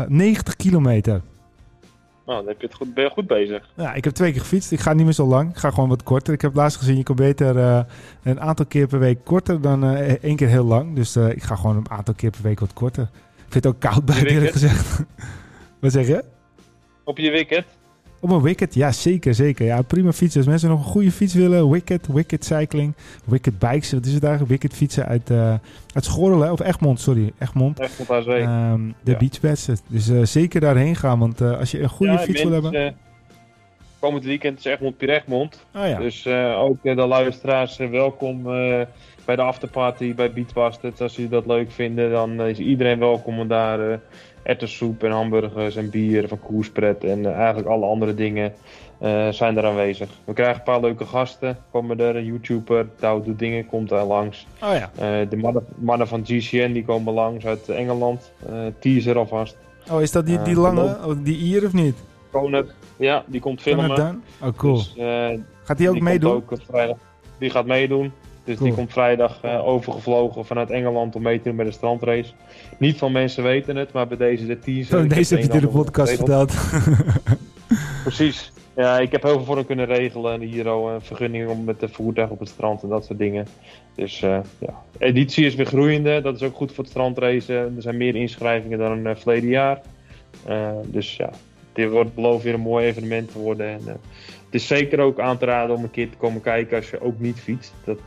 [0.08, 1.20] 90 kilometer.
[2.26, 3.68] Nou, dan heb je het goed, ben je goed bezig.
[3.74, 4.72] Ja, ik heb twee keer gefietst.
[4.72, 5.50] Ik ga niet meer zo lang.
[5.50, 6.34] Ik ga gewoon wat korter.
[6.34, 7.80] Ik heb laatst gezien, je kan beter uh,
[8.22, 10.94] een aantal keer per week korter dan uh, één keer heel lang.
[10.94, 13.02] Dus uh, ik ga gewoon een aantal keer per week wat korter.
[13.36, 15.02] Ik vind het ook koud bij, eerlijk gezegd.
[15.80, 16.24] wat zeg je?
[17.04, 17.64] Op je wicket?
[18.24, 19.66] Op een Wicked, ja zeker, zeker.
[19.66, 20.40] Ja, prima fietsen.
[20.40, 22.94] Als mensen nog een goede fiets willen, Wicked, Wicked Cycling,
[23.24, 24.52] Wicked Bikes, wat is het eigenlijk?
[24.52, 25.54] Wicked fietsen uit, uh,
[25.94, 27.80] uit Schorrel, of Egmond, sorry, Egmond.
[27.80, 28.26] Egmond.
[28.26, 29.74] Um, ehm, de ja.
[29.86, 32.96] Dus uh, zeker daarheen gaan, want uh, als je een goede ja, fiets wil hebben...
[33.98, 35.64] komend weekend is Egmond Piregmond.
[35.74, 35.98] Oh, ja.
[35.98, 38.42] Dus ook de luisteraars welkom
[39.24, 41.00] bij de afterparty bij Beachbusters.
[41.00, 44.00] Als jullie dat leuk vinden, dan is iedereen welkom om daar
[44.44, 48.52] ettersoep en hamburgers en bier van koerspret en uh, eigenlijk alle andere dingen
[49.02, 50.08] uh, zijn er aanwezig.
[50.24, 54.46] We krijgen een paar leuke gasten, komen er, een YouTuber, Douw dingen, komt daar langs.
[54.62, 54.90] Oh ja.
[54.94, 58.32] Uh, de mannen, mannen, van GCN die komen langs uit Engeland,
[58.78, 59.56] teaser alvast.
[59.90, 61.96] Oh, is dat die, die lange, oh, die Ier of niet?
[62.30, 62.66] Koner,
[62.96, 64.22] ja, die komt filmen.
[64.42, 64.74] Oh, cool.
[64.74, 64.94] Dus,
[65.62, 66.32] gaat die ook meedoen?
[66.32, 66.96] Ook, vrijdag,
[67.38, 68.12] die gaat meedoen.
[68.44, 72.32] Dus die komt vrijdag uh, overgevlogen vanuit Engeland om mee te doen bij de strandrace.
[72.78, 75.02] Niet van mensen weten het, maar bij deze de teaser.
[75.02, 76.54] Oh, deze heb je in de podcast verteld.
[78.02, 78.52] Precies.
[78.76, 80.40] Ja, ik heb heel veel voor hem kunnen regelen.
[80.40, 83.46] Hier al een vergunning om met de voertuig op het strand en dat soort dingen.
[83.94, 86.20] Dus uh, ja, editie is weer groeiende.
[86.20, 87.54] Dat is ook goed voor het strandrace.
[87.54, 89.80] Er zijn meer inschrijvingen dan uh, verleden jaar.
[90.84, 91.30] dus ja,
[91.72, 93.66] dit wordt beloofd weer een mooi evenement te worden.
[93.66, 94.00] En,
[94.54, 97.20] is zeker ook aan te raden om een keer te komen kijken als je ook
[97.20, 97.72] niet fietst.
[97.84, 97.98] Dat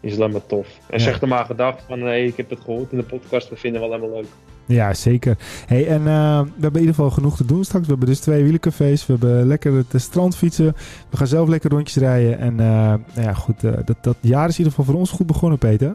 [0.00, 0.68] is alleen maar tof.
[0.90, 3.56] En zeg er maar gedacht van, nee, ik heb het gehoord in de podcast, we
[3.56, 4.30] vinden het wel helemaal leuk.
[4.66, 5.36] Ja, zeker.
[5.66, 7.84] Hey, en uh, we hebben in ieder geval genoeg te doen straks.
[7.84, 9.06] We hebben dus twee wielencafés.
[9.06, 10.74] We hebben lekker het strand fietsen.
[11.10, 12.38] We gaan zelf lekker rondjes rijden.
[12.38, 15.10] En uh, nou ja, goed, uh, dat, dat jaar is in ieder geval voor ons
[15.10, 15.94] goed begonnen, Peter.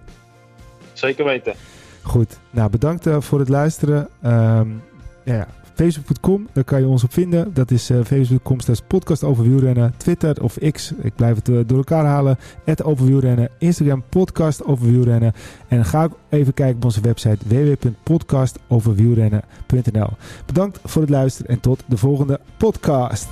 [0.93, 1.53] Zeker weten.
[2.01, 2.39] Goed.
[2.49, 4.07] Nou, bedankt voor het luisteren.
[4.25, 4.81] Um,
[5.23, 5.47] ja,
[5.79, 7.53] Facebook.com, daar kan je ons op vinden.
[7.53, 9.93] Dat is uh, Facebook.com slash podcast over wielrennen.
[9.97, 12.37] Twitter of X, ik blijf het uh, door elkaar halen.
[12.63, 12.83] Het.
[13.57, 15.33] Instagram podcast over wielrennen.
[15.67, 20.09] En ga ook even kijken op onze website www.podcastoverwielrennen.nl
[20.45, 23.27] Bedankt voor het luisteren en tot de volgende podcast.